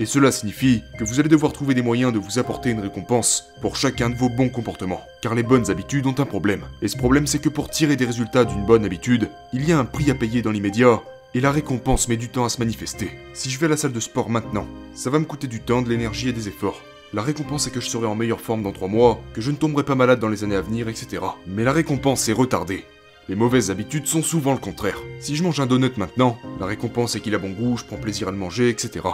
Et 0.00 0.06
cela 0.06 0.32
signifie 0.32 0.82
que 0.98 1.04
vous 1.04 1.20
allez 1.20 1.28
devoir 1.28 1.52
trouver 1.52 1.74
des 1.74 1.82
moyens 1.82 2.12
de 2.12 2.18
vous 2.18 2.38
apporter 2.38 2.70
une 2.70 2.80
récompense 2.80 3.50
pour 3.60 3.76
chacun 3.76 4.10
de 4.10 4.16
vos 4.16 4.28
bons 4.28 4.48
comportements. 4.48 5.02
Car 5.22 5.34
les 5.34 5.44
bonnes 5.44 5.70
habitudes 5.70 6.06
ont 6.06 6.14
un 6.18 6.24
problème. 6.24 6.64
Et 6.82 6.88
ce 6.88 6.96
problème 6.96 7.26
c'est 7.26 7.38
que 7.38 7.48
pour 7.48 7.70
tirer 7.70 7.96
des 7.96 8.06
résultats 8.06 8.44
d'une 8.44 8.66
bonne 8.66 8.84
habitude, 8.84 9.30
il 9.52 9.68
y 9.68 9.72
a 9.72 9.78
un 9.78 9.84
prix 9.84 10.10
à 10.10 10.14
payer 10.14 10.42
dans 10.42 10.50
l'immédiat, 10.50 11.00
et 11.34 11.40
la 11.40 11.50
récompense 11.50 12.08
met 12.08 12.16
du 12.16 12.28
temps 12.28 12.44
à 12.44 12.48
se 12.48 12.58
manifester. 12.58 13.10
Si 13.34 13.50
je 13.50 13.58
vais 13.58 13.66
à 13.66 13.70
la 13.70 13.76
salle 13.76 13.92
de 13.92 14.00
sport 14.00 14.30
maintenant, 14.30 14.66
ça 14.94 15.10
va 15.10 15.18
me 15.18 15.24
coûter 15.24 15.46
du 15.46 15.60
temps, 15.60 15.82
de 15.82 15.88
l'énergie 15.88 16.28
et 16.28 16.32
des 16.32 16.48
efforts. 16.48 16.80
La 17.12 17.22
récompense 17.22 17.68
est 17.68 17.70
que 17.70 17.80
je 17.80 17.88
serai 17.88 18.06
en 18.06 18.16
meilleure 18.16 18.40
forme 18.40 18.64
dans 18.64 18.72
3 18.72 18.88
mois, 18.88 19.20
que 19.34 19.40
je 19.40 19.52
ne 19.52 19.56
tomberai 19.56 19.84
pas 19.84 19.94
malade 19.94 20.18
dans 20.18 20.28
les 20.28 20.42
années 20.42 20.56
à 20.56 20.60
venir, 20.60 20.88
etc. 20.88 21.22
Mais 21.46 21.62
la 21.62 21.72
récompense 21.72 22.28
est 22.28 22.32
retardée. 22.32 22.84
Les 23.26 23.36
mauvaises 23.36 23.70
habitudes 23.70 24.06
sont 24.06 24.22
souvent 24.22 24.52
le 24.52 24.58
contraire. 24.58 24.98
Si 25.18 25.34
je 25.34 25.42
mange 25.42 25.58
un 25.58 25.64
donut 25.64 25.96
maintenant, 25.96 26.38
la 26.60 26.66
récompense 26.66 27.16
est 27.16 27.20
qu'il 27.20 27.34
a 27.34 27.38
bon 27.38 27.52
goût, 27.52 27.78
je 27.78 27.84
prends 27.84 27.96
plaisir 27.96 28.28
à 28.28 28.30
le 28.30 28.36
manger, 28.36 28.68
etc. 28.68 29.06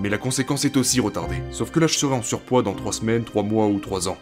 Mais 0.00 0.08
la 0.08 0.16
conséquence 0.16 0.64
est 0.64 0.78
aussi 0.78 1.00
retardée. 1.00 1.42
Sauf 1.50 1.70
que 1.70 1.78
là 1.78 1.86
je 1.86 1.98
serai 1.98 2.14
en 2.14 2.22
surpoids 2.22 2.62
dans 2.62 2.72
3 2.72 2.94
semaines, 2.94 3.24
3 3.24 3.42
mois 3.42 3.66
ou 3.66 3.78
3 3.78 4.08
ans. 4.08 4.16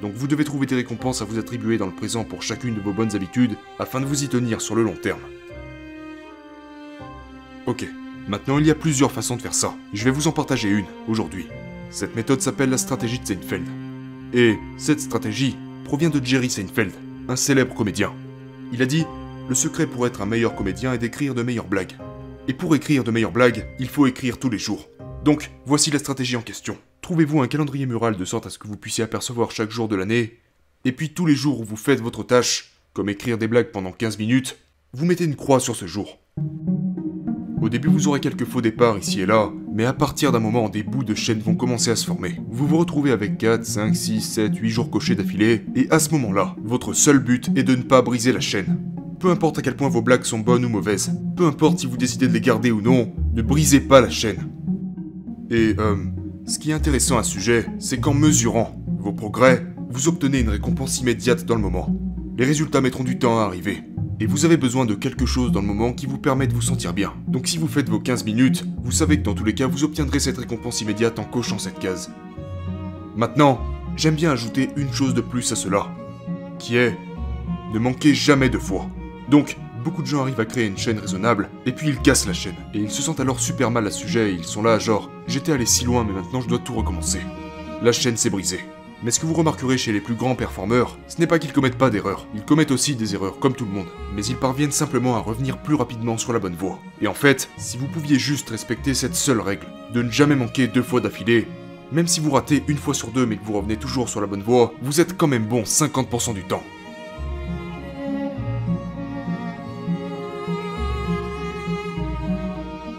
Donc 0.00 0.14
vous 0.14 0.26
devez 0.26 0.44
trouver 0.44 0.64
des 0.64 0.76
récompenses 0.76 1.20
à 1.20 1.26
vous 1.26 1.38
attribuer 1.38 1.76
dans 1.76 1.84
le 1.84 1.92
présent 1.94 2.24
pour 2.24 2.42
chacune 2.42 2.74
de 2.74 2.80
vos 2.80 2.94
bonnes 2.94 3.14
habitudes, 3.14 3.58
afin 3.78 4.00
de 4.00 4.06
vous 4.06 4.24
y 4.24 4.28
tenir 4.28 4.62
sur 4.62 4.74
le 4.74 4.82
long 4.82 4.96
terme. 4.96 5.20
Ok, 7.66 7.86
maintenant 8.28 8.58
il 8.58 8.66
y 8.66 8.70
a 8.70 8.74
plusieurs 8.74 9.12
façons 9.12 9.36
de 9.36 9.42
faire 9.42 9.52
ça. 9.52 9.74
Je 9.92 10.04
vais 10.04 10.10
vous 10.10 10.26
en 10.26 10.32
partager 10.32 10.70
une, 10.70 10.86
aujourd'hui. 11.06 11.48
Cette 11.90 12.16
méthode 12.16 12.40
s'appelle 12.40 12.70
la 12.70 12.78
stratégie 12.78 13.18
de 13.18 13.26
Seinfeld. 13.26 13.66
Et 14.32 14.56
cette 14.78 15.00
stratégie 15.00 15.58
provient 15.84 16.08
de 16.08 16.24
Jerry 16.24 16.48
Seinfeld, 16.48 16.92
un 17.28 17.36
célèbre 17.36 17.74
comédien. 17.74 18.14
Il 18.72 18.82
a 18.82 18.86
dit 18.86 19.04
Le 19.48 19.54
secret 19.54 19.86
pour 19.86 20.06
être 20.06 20.22
un 20.22 20.26
meilleur 20.26 20.54
comédien 20.54 20.92
est 20.92 20.98
d'écrire 20.98 21.34
de 21.34 21.42
meilleures 21.42 21.66
blagues. 21.66 21.96
Et 22.48 22.54
pour 22.54 22.74
écrire 22.74 23.04
de 23.04 23.10
meilleures 23.10 23.32
blagues, 23.32 23.66
il 23.78 23.88
faut 23.88 24.06
écrire 24.06 24.38
tous 24.38 24.50
les 24.50 24.58
jours. 24.58 24.88
Donc, 25.24 25.50
voici 25.66 25.90
la 25.90 25.98
stratégie 25.98 26.36
en 26.36 26.42
question. 26.42 26.78
Trouvez-vous 27.02 27.40
un 27.40 27.48
calendrier 27.48 27.86
mural 27.86 28.16
de 28.16 28.24
sorte 28.24 28.46
à 28.46 28.50
ce 28.50 28.58
que 28.58 28.68
vous 28.68 28.76
puissiez 28.76 29.04
apercevoir 29.04 29.50
chaque 29.50 29.70
jour 29.70 29.88
de 29.88 29.96
l'année, 29.96 30.38
et 30.84 30.92
puis 30.92 31.10
tous 31.10 31.26
les 31.26 31.34
jours 31.34 31.60
où 31.60 31.64
vous 31.64 31.76
faites 31.76 32.00
votre 32.00 32.22
tâche, 32.22 32.72
comme 32.92 33.08
écrire 33.08 33.38
des 33.38 33.48
blagues 33.48 33.70
pendant 33.70 33.92
15 33.92 34.18
minutes, 34.18 34.56
vous 34.92 35.04
mettez 35.04 35.24
une 35.24 35.36
croix 35.36 35.60
sur 35.60 35.76
ce 35.76 35.86
jour. 35.86 36.18
Au 37.60 37.68
début, 37.68 37.88
vous 37.88 38.08
aurez 38.08 38.20
quelques 38.20 38.46
faux 38.46 38.62
départs 38.62 38.98
ici 38.98 39.20
et 39.20 39.26
là, 39.26 39.52
mais 39.72 39.84
à 39.84 39.92
partir 39.92 40.32
d'un 40.32 40.40
moment, 40.40 40.68
des 40.68 40.82
bouts 40.82 41.04
de 41.04 41.14
chaîne 41.14 41.40
vont 41.40 41.54
commencer 41.54 41.90
à 41.90 41.96
se 41.96 42.06
former. 42.06 42.40
Vous 42.50 42.66
vous 42.66 42.78
retrouvez 42.78 43.12
avec 43.12 43.38
4, 43.38 43.64
5, 43.64 43.94
6, 43.94 44.20
7, 44.20 44.56
8 44.56 44.70
jours 44.70 44.90
cochés 44.90 45.14
d'affilée, 45.14 45.64
et 45.74 45.86
à 45.90 45.98
ce 45.98 46.10
moment-là, 46.10 46.56
votre 46.62 46.92
seul 46.92 47.18
but 47.18 47.50
est 47.56 47.62
de 47.62 47.76
ne 47.76 47.82
pas 47.82 48.02
briser 48.02 48.32
la 48.32 48.40
chaîne. 48.40 48.78
Peu 49.18 49.30
importe 49.30 49.58
à 49.58 49.62
quel 49.62 49.76
point 49.76 49.88
vos 49.88 50.02
blagues 50.02 50.24
sont 50.24 50.38
bonnes 50.38 50.64
ou 50.64 50.68
mauvaises, 50.68 51.12
peu 51.36 51.46
importe 51.46 51.80
si 51.80 51.86
vous 51.86 51.96
décidez 51.96 52.26
de 52.26 52.32
les 52.32 52.40
garder 52.40 52.70
ou 52.70 52.80
non, 52.80 53.12
ne 53.34 53.42
brisez 53.42 53.80
pas 53.80 54.00
la 54.00 54.10
chaîne. 54.10 54.48
Et, 55.50 55.74
euh, 55.78 55.96
ce 56.46 56.58
qui 56.58 56.70
est 56.70 56.74
intéressant 56.74 57.18
à 57.18 57.22
ce 57.22 57.32
sujet, 57.32 57.66
c'est 57.78 58.00
qu'en 58.00 58.14
mesurant 58.14 58.74
vos 58.98 59.12
progrès, 59.12 59.64
vous 59.88 60.08
obtenez 60.08 60.40
une 60.40 60.48
récompense 60.48 61.00
immédiate 61.00 61.44
dans 61.44 61.54
le 61.54 61.60
moment. 61.60 61.94
Les 62.36 62.44
résultats 62.44 62.80
mettront 62.80 63.04
du 63.04 63.18
temps 63.18 63.38
à 63.38 63.42
arriver, 63.42 63.82
et 64.20 64.26
vous 64.26 64.44
avez 64.44 64.58
besoin 64.58 64.84
de 64.84 64.94
quelque 64.94 65.24
chose 65.24 65.50
dans 65.50 65.62
le 65.62 65.66
moment 65.66 65.94
qui 65.94 66.04
vous 66.04 66.18
permet 66.18 66.46
de 66.46 66.52
vous 66.52 66.60
sentir 66.60 66.92
bien. 66.92 67.14
Donc 67.26 67.48
si 67.48 67.56
vous 67.56 67.66
faites 67.66 67.88
vos 67.88 67.98
15 67.98 68.24
minutes, 68.24 68.64
vous 68.84 68.92
savez 68.92 69.16
que 69.18 69.22
dans 69.22 69.34
tous 69.34 69.44
les 69.44 69.54
cas, 69.54 69.66
vous 69.66 69.82
obtiendrez 69.82 70.20
cette 70.20 70.36
récompense 70.36 70.82
immédiate 70.82 71.18
en 71.18 71.24
cochant 71.24 71.58
cette 71.58 71.78
case. 71.78 72.10
Maintenant, 73.16 73.60
j'aime 73.96 74.14
bien 74.14 74.30
ajouter 74.30 74.70
une 74.76 74.92
chose 74.92 75.14
de 75.14 75.22
plus 75.22 75.50
à 75.52 75.56
cela, 75.56 75.88
qui 76.58 76.76
est 76.76 76.96
ne 77.72 77.78
manquez 77.78 78.14
jamais 78.14 78.50
de 78.50 78.58
foi. 78.58 78.86
Donc, 79.30 79.56
beaucoup 79.84 80.02
de 80.02 80.06
gens 80.06 80.22
arrivent 80.22 80.40
à 80.40 80.44
créer 80.44 80.66
une 80.66 80.76
chaîne 80.76 80.98
raisonnable, 80.98 81.48
et 81.64 81.72
puis 81.72 81.88
ils 81.88 81.98
cassent 81.98 82.26
la 82.26 82.32
chaîne. 82.32 82.56
Et 82.74 82.78
ils 82.78 82.90
se 82.90 83.00
sentent 83.00 83.20
alors 83.20 83.40
super 83.40 83.70
mal 83.70 83.86
à 83.86 83.90
ce 83.90 84.00
sujet, 84.00 84.32
et 84.32 84.34
ils 84.34 84.44
sont 84.44 84.62
là 84.62 84.78
genre, 84.78 85.10
j'étais 85.28 85.52
allé 85.52 85.66
si 85.66 85.84
loin, 85.84 86.04
mais 86.04 86.12
maintenant 86.12 86.40
je 86.40 86.48
dois 86.48 86.58
tout 86.58 86.74
recommencer. 86.74 87.20
La 87.82 87.92
chaîne 87.92 88.16
s'est 88.16 88.30
brisée. 88.30 88.60
Mais 89.02 89.10
ce 89.10 89.18
que 89.18 89.24
vous 89.24 89.32
remarquerez 89.32 89.78
chez 89.78 89.92
les 89.92 90.00
plus 90.00 90.14
grands 90.14 90.34
performeurs, 90.34 90.98
ce 91.08 91.18
n'est 91.18 91.26
pas 91.26 91.38
qu'ils 91.38 91.54
commettent 91.54 91.78
pas 91.78 91.88
d'erreurs. 91.88 92.26
Ils 92.34 92.44
commettent 92.44 92.70
aussi 92.70 92.96
des 92.96 93.14
erreurs, 93.14 93.38
comme 93.38 93.54
tout 93.54 93.64
le 93.64 93.70
monde. 93.70 93.88
Mais 94.14 94.22
ils 94.22 94.36
parviennent 94.36 94.72
simplement 94.72 95.16
à 95.16 95.20
revenir 95.20 95.56
plus 95.56 95.74
rapidement 95.74 96.18
sur 96.18 96.34
la 96.34 96.38
bonne 96.38 96.54
voie. 96.54 96.78
Et 97.00 97.06
en 97.06 97.14
fait, 97.14 97.48
si 97.56 97.78
vous 97.78 97.86
pouviez 97.86 98.18
juste 98.18 98.50
respecter 98.50 98.92
cette 98.92 99.14
seule 99.14 99.40
règle, 99.40 99.66
de 99.94 100.02
ne 100.02 100.10
jamais 100.10 100.36
manquer 100.36 100.66
deux 100.66 100.82
fois 100.82 101.00
d'affilée, 101.00 101.48
même 101.92 102.06
si 102.06 102.20
vous 102.20 102.30
ratez 102.30 102.62
une 102.68 102.76
fois 102.76 102.92
sur 102.92 103.08
deux 103.08 103.24
mais 103.24 103.38
que 103.38 103.44
vous 103.44 103.54
revenez 103.54 103.78
toujours 103.78 104.10
sur 104.10 104.20
la 104.20 104.26
bonne 104.26 104.42
voie, 104.42 104.74
vous 104.82 105.00
êtes 105.00 105.16
quand 105.16 105.26
même 105.26 105.46
bon 105.46 105.62
50% 105.62 106.34
du 106.34 106.42
temps. 106.42 106.62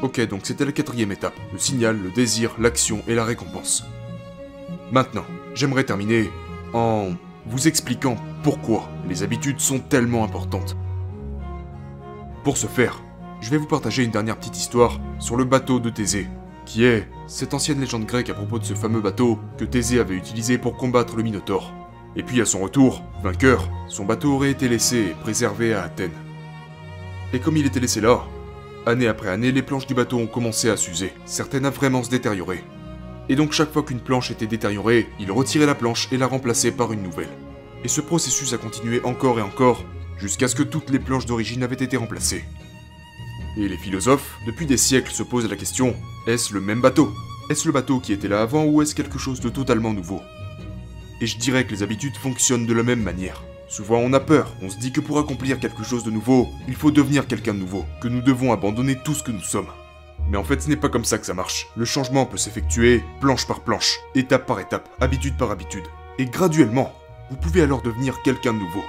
Ok, 0.01 0.19
donc 0.27 0.41
c'était 0.45 0.65
la 0.65 0.71
quatrième 0.71 1.11
étape. 1.11 1.39
Le 1.53 1.59
signal, 1.59 2.01
le 2.01 2.09
désir, 2.09 2.55
l'action 2.57 3.03
et 3.07 3.13
la 3.13 3.23
récompense. 3.23 3.85
Maintenant, 4.91 5.25
j'aimerais 5.53 5.83
terminer 5.83 6.29
en 6.73 7.09
vous 7.45 7.67
expliquant 7.67 8.15
pourquoi 8.43 8.89
les 9.07 9.23
habitudes 9.23 9.59
sont 9.59 9.79
tellement 9.79 10.23
importantes. 10.23 10.77
Pour 12.43 12.57
ce 12.57 12.67
faire, 12.67 13.03
je 13.41 13.49
vais 13.49 13.57
vous 13.57 13.67
partager 13.67 14.03
une 14.03 14.11
dernière 14.11 14.37
petite 14.37 14.57
histoire 14.57 14.99
sur 15.19 15.35
le 15.35 15.43
bateau 15.43 15.79
de 15.79 15.89
Thésée, 15.89 16.27
qui 16.65 16.85
est 16.85 17.07
cette 17.27 17.53
ancienne 17.53 17.79
légende 17.79 18.05
grecque 18.05 18.29
à 18.29 18.33
propos 18.33 18.59
de 18.59 18.63
ce 18.63 18.73
fameux 18.73 19.01
bateau 19.01 19.39
que 19.57 19.65
Thésée 19.65 19.99
avait 19.99 20.15
utilisé 20.15 20.57
pour 20.57 20.77
combattre 20.77 21.15
le 21.15 21.23
Minotaure. 21.23 21.73
Et 22.15 22.23
puis 22.23 22.41
à 22.41 22.45
son 22.45 22.59
retour, 22.59 23.03
vainqueur, 23.23 23.69
son 23.87 24.05
bateau 24.05 24.33
aurait 24.33 24.51
été 24.51 24.67
laissé 24.67 24.97
et 24.97 25.15
préservé 25.21 25.73
à 25.73 25.83
Athènes. 25.83 26.11
Et 27.33 27.39
comme 27.39 27.57
il 27.57 27.65
était 27.65 27.79
laissé 27.79 28.01
là, 28.01 28.21
année 28.85 29.07
après 29.07 29.29
année, 29.29 29.51
les 29.51 29.61
planches 29.61 29.87
du 29.87 29.93
bateau 29.93 30.17
ont 30.17 30.27
commencé 30.27 30.69
à 30.69 30.77
s'user, 30.77 31.13
certaines 31.25 31.65
à 31.65 31.69
vraiment 31.69 32.03
se 32.03 32.09
détériorer. 32.09 32.63
Et 33.31 33.35
donc 33.35 33.53
chaque 33.53 33.71
fois 33.71 33.83
qu'une 33.83 34.01
planche 34.01 34.29
était 34.29 34.45
détériorée, 34.45 35.07
il 35.17 35.31
retirait 35.31 35.65
la 35.65 35.73
planche 35.73 36.09
et 36.11 36.17
la 36.17 36.27
remplaçait 36.27 36.73
par 36.73 36.91
une 36.91 37.01
nouvelle. 37.01 37.29
Et 37.85 37.87
ce 37.87 38.01
processus 38.01 38.51
a 38.51 38.57
continué 38.57 38.99
encore 39.05 39.39
et 39.39 39.41
encore, 39.41 39.85
jusqu'à 40.17 40.49
ce 40.49 40.55
que 40.55 40.63
toutes 40.63 40.89
les 40.89 40.99
planches 40.99 41.27
d'origine 41.27 41.63
avaient 41.63 41.75
été 41.75 41.95
remplacées. 41.95 42.43
Et 43.55 43.69
les 43.69 43.77
philosophes, 43.77 44.37
depuis 44.45 44.65
des 44.65 44.75
siècles, 44.75 45.13
se 45.13 45.23
posent 45.23 45.49
la 45.49 45.55
question, 45.55 45.95
est-ce 46.27 46.53
le 46.53 46.59
même 46.59 46.81
bateau? 46.81 47.09
Est-ce 47.49 47.67
le 47.67 47.71
bateau 47.71 48.01
qui 48.01 48.11
était 48.11 48.27
là 48.27 48.41
avant 48.41 48.65
ou 48.65 48.81
est-ce 48.81 48.95
quelque 48.95 49.17
chose 49.17 49.39
de 49.39 49.47
totalement 49.47 49.93
nouveau? 49.93 50.19
Et 51.21 51.25
je 51.25 51.37
dirais 51.37 51.65
que 51.65 51.71
les 51.71 51.83
habitudes 51.83 52.17
fonctionnent 52.17 52.67
de 52.67 52.73
la 52.73 52.83
même 52.83 53.01
manière. 53.01 53.41
Souvent 53.69 53.99
on 53.99 54.11
a 54.11 54.19
peur, 54.19 54.53
on 54.61 54.69
se 54.69 54.77
dit 54.77 54.91
que 54.91 54.99
pour 54.99 55.19
accomplir 55.19 55.57
quelque 55.61 55.85
chose 55.85 56.03
de 56.03 56.11
nouveau, 56.11 56.49
il 56.67 56.75
faut 56.75 56.91
devenir 56.91 57.27
quelqu'un 57.27 57.53
de 57.53 57.59
nouveau, 57.59 57.85
que 58.01 58.09
nous 58.09 58.21
devons 58.21 58.51
abandonner 58.51 58.97
tout 59.05 59.13
ce 59.13 59.23
que 59.23 59.31
nous 59.31 59.39
sommes. 59.39 59.69
Mais 60.31 60.37
en 60.37 60.45
fait 60.45 60.61
ce 60.61 60.69
n'est 60.69 60.77
pas 60.77 60.87
comme 60.87 61.03
ça 61.03 61.17
que 61.17 61.25
ça 61.25 61.33
marche. 61.33 61.67
Le 61.75 61.83
changement 61.83 62.25
peut 62.25 62.37
s'effectuer 62.37 63.03
planche 63.19 63.45
par 63.45 63.59
planche, 63.59 63.99
étape 64.15 64.45
par 64.45 64.61
étape, 64.61 64.87
habitude 65.01 65.35
par 65.35 65.51
habitude. 65.51 65.83
Et 66.19 66.25
graduellement, 66.25 66.93
vous 67.29 67.35
pouvez 67.35 67.61
alors 67.61 67.81
devenir 67.81 68.21
quelqu'un 68.21 68.53
de 68.53 68.59
nouveau. 68.59 68.83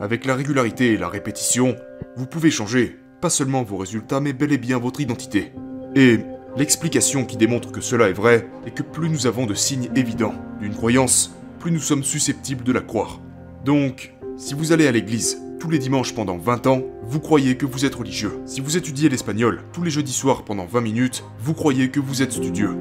Avec 0.00 0.24
la 0.24 0.36
régularité 0.36 0.92
et 0.92 0.96
la 0.96 1.08
répétition, 1.08 1.74
vous 2.16 2.26
pouvez 2.26 2.52
changer, 2.52 2.96
pas 3.20 3.30
seulement 3.30 3.64
vos 3.64 3.76
résultats, 3.76 4.20
mais 4.20 4.32
bel 4.32 4.52
et 4.52 4.58
bien 4.58 4.78
votre 4.78 5.00
identité. 5.00 5.52
Et 5.96 6.20
l'explication 6.56 7.24
qui 7.24 7.36
démontre 7.36 7.72
que 7.72 7.80
cela 7.80 8.08
est 8.08 8.12
vrai 8.12 8.48
est 8.66 8.72
que 8.72 8.84
plus 8.84 9.08
nous 9.08 9.26
avons 9.26 9.46
de 9.46 9.54
signes 9.54 9.90
évidents 9.96 10.34
d'une 10.60 10.74
croyance, 10.74 11.34
plus 11.58 11.72
nous 11.72 11.80
sommes 11.80 12.04
susceptibles 12.04 12.62
de 12.62 12.72
la 12.72 12.82
croire. 12.82 13.20
Donc, 13.64 14.14
si 14.36 14.54
vous 14.54 14.72
allez 14.72 14.86
à 14.86 14.92
l'église 14.92 15.43
tous 15.58 15.70
les 15.70 15.78
dimanches 15.78 16.14
pendant 16.14 16.36
20 16.36 16.66
ans, 16.66 16.82
vous 17.02 17.20
croyez 17.20 17.56
que 17.56 17.66
vous 17.66 17.84
êtes 17.84 17.94
religieux. 17.94 18.32
Si 18.46 18.60
vous 18.60 18.76
étudiez 18.76 19.08
l'espagnol 19.08 19.62
tous 19.72 19.82
les 19.82 19.90
jeudis 19.90 20.12
soirs 20.12 20.44
pendant 20.44 20.66
20 20.66 20.80
minutes, 20.80 21.24
vous 21.40 21.54
croyez 21.54 21.90
que 21.90 22.00
vous 22.00 22.22
êtes 22.22 22.32
studieux. 22.32 22.76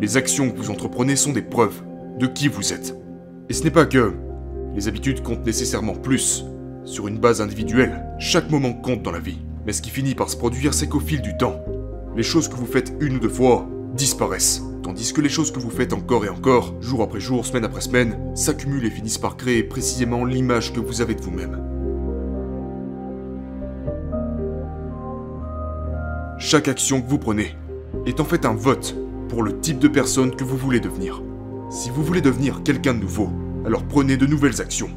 Les 0.00 0.16
actions 0.16 0.50
que 0.50 0.58
vous 0.58 0.70
entreprenez 0.70 1.16
sont 1.16 1.32
des 1.32 1.42
preuves 1.42 1.82
de 2.18 2.26
qui 2.26 2.48
vous 2.48 2.72
êtes. 2.72 2.94
Et 3.48 3.52
ce 3.52 3.64
n'est 3.64 3.70
pas 3.70 3.86
que 3.86 4.12
les 4.74 4.86
habitudes 4.86 5.22
comptent 5.22 5.46
nécessairement 5.46 5.94
plus. 5.94 6.44
Sur 6.84 7.08
une 7.08 7.18
base 7.18 7.40
individuelle, 7.40 8.04
chaque 8.18 8.50
moment 8.50 8.72
compte 8.72 9.02
dans 9.02 9.10
la 9.10 9.18
vie. 9.18 9.38
Mais 9.66 9.72
ce 9.72 9.82
qui 9.82 9.90
finit 9.90 10.14
par 10.14 10.30
se 10.30 10.36
produire, 10.36 10.72
c'est 10.72 10.88
qu'au 10.88 11.00
fil 11.00 11.20
du 11.20 11.36
temps, 11.36 11.64
les 12.16 12.22
choses 12.22 12.48
que 12.48 12.54
vous 12.54 12.66
faites 12.66 12.94
une 13.00 13.16
ou 13.16 13.18
deux 13.18 13.28
fois 13.28 13.68
disparaissent. 13.94 14.62
Tandis 14.88 15.12
que 15.12 15.20
les 15.20 15.28
choses 15.28 15.50
que 15.50 15.58
vous 15.58 15.68
faites 15.68 15.92
encore 15.92 16.24
et 16.24 16.30
encore, 16.30 16.74
jour 16.80 17.02
après 17.02 17.20
jour, 17.20 17.44
semaine 17.44 17.66
après 17.66 17.82
semaine, 17.82 18.34
s'accumulent 18.34 18.86
et 18.86 18.90
finissent 18.90 19.18
par 19.18 19.36
créer 19.36 19.62
précisément 19.62 20.24
l'image 20.24 20.72
que 20.72 20.80
vous 20.80 21.02
avez 21.02 21.14
de 21.14 21.20
vous-même. 21.20 21.62
Chaque 26.38 26.68
action 26.68 27.02
que 27.02 27.06
vous 27.06 27.18
prenez 27.18 27.54
est 28.06 28.18
en 28.18 28.24
fait 28.24 28.46
un 28.46 28.54
vote 28.54 28.96
pour 29.28 29.42
le 29.42 29.60
type 29.60 29.78
de 29.78 29.88
personne 29.88 30.34
que 30.34 30.42
vous 30.42 30.56
voulez 30.56 30.80
devenir. 30.80 31.22
Si 31.68 31.90
vous 31.90 32.02
voulez 32.02 32.22
devenir 32.22 32.62
quelqu'un 32.62 32.94
de 32.94 33.00
nouveau, 33.00 33.28
alors 33.66 33.84
prenez 33.84 34.16
de 34.16 34.24
nouvelles 34.24 34.62
actions. 34.62 34.88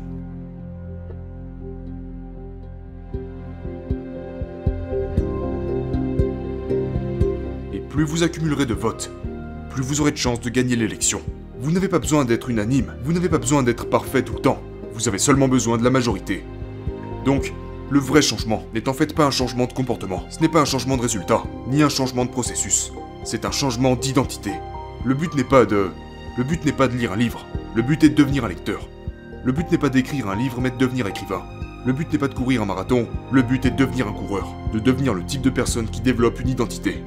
Et 7.73 7.79
plus 7.89 8.05
vous 8.05 8.23
accumulerez 8.23 8.65
de 8.65 8.73
votes, 8.73 9.11
plus 9.71 9.83
vous 9.83 10.01
aurez 10.01 10.11
de 10.11 10.17
chances 10.17 10.41
de 10.41 10.49
gagner 10.49 10.75
l'élection. 10.75 11.21
Vous 11.59 11.71
n'avez 11.71 11.87
pas 11.87 11.99
besoin 11.99 12.25
d'être 12.25 12.49
unanime, 12.49 12.93
vous 13.03 13.13
n'avez 13.13 13.29
pas 13.29 13.37
besoin 13.37 13.63
d'être 13.63 13.89
parfait 13.89 14.23
tout 14.23 14.33
le 14.33 14.41
temps, 14.41 14.61
vous 14.93 15.07
avez 15.07 15.17
seulement 15.17 15.47
besoin 15.47 15.77
de 15.77 15.83
la 15.83 15.89
majorité. 15.89 16.43
Donc, 17.25 17.53
le 17.89 17.99
vrai 17.99 18.21
changement 18.21 18.65
n'est 18.73 18.89
en 18.89 18.93
fait 18.93 19.15
pas 19.15 19.25
un 19.25 19.31
changement 19.31 19.65
de 19.65 19.73
comportement, 19.73 20.23
ce 20.29 20.39
n'est 20.41 20.49
pas 20.49 20.61
un 20.61 20.65
changement 20.65 20.97
de 20.97 21.01
résultat, 21.01 21.43
ni 21.67 21.83
un 21.83 21.89
changement 21.89 22.25
de 22.25 22.31
processus, 22.31 22.91
c'est 23.23 23.45
un 23.45 23.51
changement 23.51 23.95
d'identité. 23.95 24.51
Le 25.05 25.13
but 25.13 25.33
n'est 25.35 25.43
pas 25.43 25.65
de 25.65 25.89
le 26.37 26.43
but 26.43 26.63
n'est 26.65 26.71
pas 26.71 26.87
de 26.87 26.95
lire 26.95 27.13
un 27.13 27.17
livre, 27.17 27.45
le 27.75 27.81
but 27.81 28.03
est 28.03 28.09
de 28.09 28.15
devenir 28.15 28.45
un 28.45 28.49
lecteur. 28.49 28.87
Le 29.43 29.51
but 29.51 29.71
n'est 29.71 29.77
pas 29.77 29.89
d'écrire 29.89 30.29
un 30.29 30.35
livre, 30.35 30.61
mais 30.61 30.71
de 30.71 30.77
devenir 30.77 31.07
écrivain. 31.07 31.41
Le 31.85 31.93
but 31.93 32.11
n'est 32.11 32.19
pas 32.19 32.27
de 32.27 32.33
courir 32.33 32.61
un 32.61 32.65
marathon, 32.65 33.07
le 33.31 33.41
but 33.41 33.65
est 33.65 33.71
de 33.71 33.75
devenir 33.75 34.07
un 34.07 34.13
coureur, 34.13 34.47
de 34.71 34.79
devenir 34.79 35.13
le 35.13 35.25
type 35.25 35.41
de 35.41 35.49
personne 35.49 35.89
qui 35.89 35.99
développe 35.99 36.39
une 36.39 36.49
identité. 36.49 37.03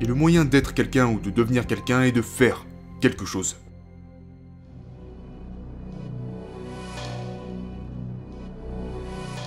Et 0.00 0.06
le 0.06 0.14
moyen 0.14 0.46
d'être 0.46 0.72
quelqu'un 0.72 1.08
ou 1.08 1.20
de 1.20 1.28
devenir 1.28 1.66
quelqu'un 1.66 2.02
est 2.02 2.12
de 2.12 2.22
faire 2.22 2.64
quelque 3.00 3.26
chose. 3.26 3.56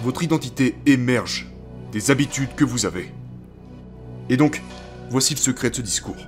Votre 0.03 0.21
identité 0.21 0.75
émerge 0.85 1.51
des 1.91 2.11
habitudes 2.11 2.53
que 2.55 2.65
vous 2.65 2.85
avez. 2.85 3.09
Et 4.29 4.37
donc, 4.37 4.61
voici 5.09 5.33
le 5.33 5.39
secret 5.39 5.71
de 5.71 5.75
ce 5.75 5.81
discours. 5.81 6.27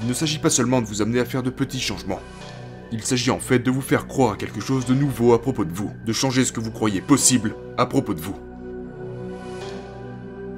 Il 0.00 0.08
ne 0.08 0.14
s'agit 0.14 0.38
pas 0.38 0.50
seulement 0.50 0.80
de 0.80 0.86
vous 0.86 1.02
amener 1.02 1.20
à 1.20 1.24
faire 1.24 1.42
de 1.42 1.50
petits 1.50 1.80
changements. 1.80 2.20
Il 2.92 3.02
s'agit 3.02 3.30
en 3.30 3.40
fait 3.40 3.58
de 3.58 3.70
vous 3.70 3.80
faire 3.80 4.06
croire 4.06 4.34
à 4.34 4.36
quelque 4.36 4.60
chose 4.60 4.86
de 4.86 4.94
nouveau 4.94 5.34
à 5.34 5.42
propos 5.42 5.64
de 5.64 5.72
vous, 5.72 5.90
de 6.06 6.12
changer 6.12 6.44
ce 6.44 6.52
que 6.52 6.60
vous 6.60 6.70
croyez 6.70 7.00
possible 7.00 7.54
à 7.76 7.86
propos 7.86 8.14
de 8.14 8.20
vous. 8.20 8.36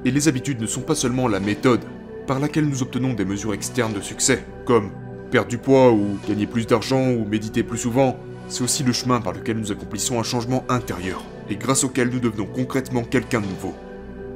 Et 0.05 0.11
les 0.11 0.29
habitudes 0.29 0.61
ne 0.61 0.67
sont 0.67 0.83
pas 0.83 0.95
seulement 0.95 1.27
la 1.27 1.41
méthode 1.41 1.81
par 2.27 2.41
laquelle 2.41 2.67
nous 2.67 2.83
obtenons 2.83 3.15
des 3.15 3.25
mesures 3.25 3.55
externes 3.55 3.93
de 3.93 4.01
succès, 4.01 4.45
comme 4.65 4.91
perdre 5.31 5.49
du 5.49 5.59
poids 5.59 5.93
ou 5.93 6.19
gagner 6.29 6.47
plus 6.47 6.67
d'argent 6.67 7.11
ou 7.11 7.25
méditer 7.25 7.63
plus 7.63 7.79
souvent, 7.79 8.17
c'est 8.49 8.63
aussi 8.63 8.83
le 8.83 8.93
chemin 8.93 9.21
par 9.21 9.33
lequel 9.33 9.59
nous 9.59 9.73
accomplissons 9.73 10.19
un 10.19 10.25
changement 10.25 10.65
intérieur, 10.69 11.23
et 11.49 11.57
grâce 11.57 11.85
auquel 11.85 12.09
nous 12.09 12.21
devenons 12.21 12.47
concrètement 12.47 13.03
quelqu'un 13.03 13.41
de 13.41 13.47
nouveau. 13.47 13.75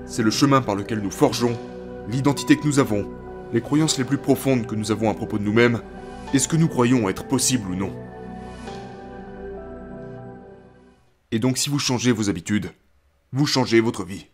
C'est 0.07 0.23
le 0.23 0.31
chemin 0.31 0.63
par 0.63 0.77
lequel 0.77 1.01
nous 1.01 1.11
forgeons 1.11 1.59
l'identité 2.09 2.57
que 2.57 2.67
nous 2.67 2.79
avons 2.79 3.09
les 3.53 3.61
croyances 3.61 3.99
les 3.99 4.05
plus 4.05 4.19
profondes 4.19 4.67
que 4.67 4.75
nous 4.75 4.93
avons 4.93 5.11
à 5.11 5.15
propos 5.15 5.39
de 5.39 5.45
nous-mêmes 5.45 5.81
et 6.33 6.39
ce 6.39 6.49
que 6.49 6.57
nous 6.57 6.69
croyons 6.69 7.09
être 7.09 7.27
possible 7.27 7.71
ou 7.71 7.75
non. 7.75 7.93
Et 11.33 11.39
donc 11.39 11.59
si 11.59 11.71
vous 11.71 11.79
changez 11.79 12.13
vos 12.13 12.31
habitudes, 12.31 12.71
vous 13.33 13.47
changez 13.47 13.81
votre 13.81 14.05
vie. 14.05 14.27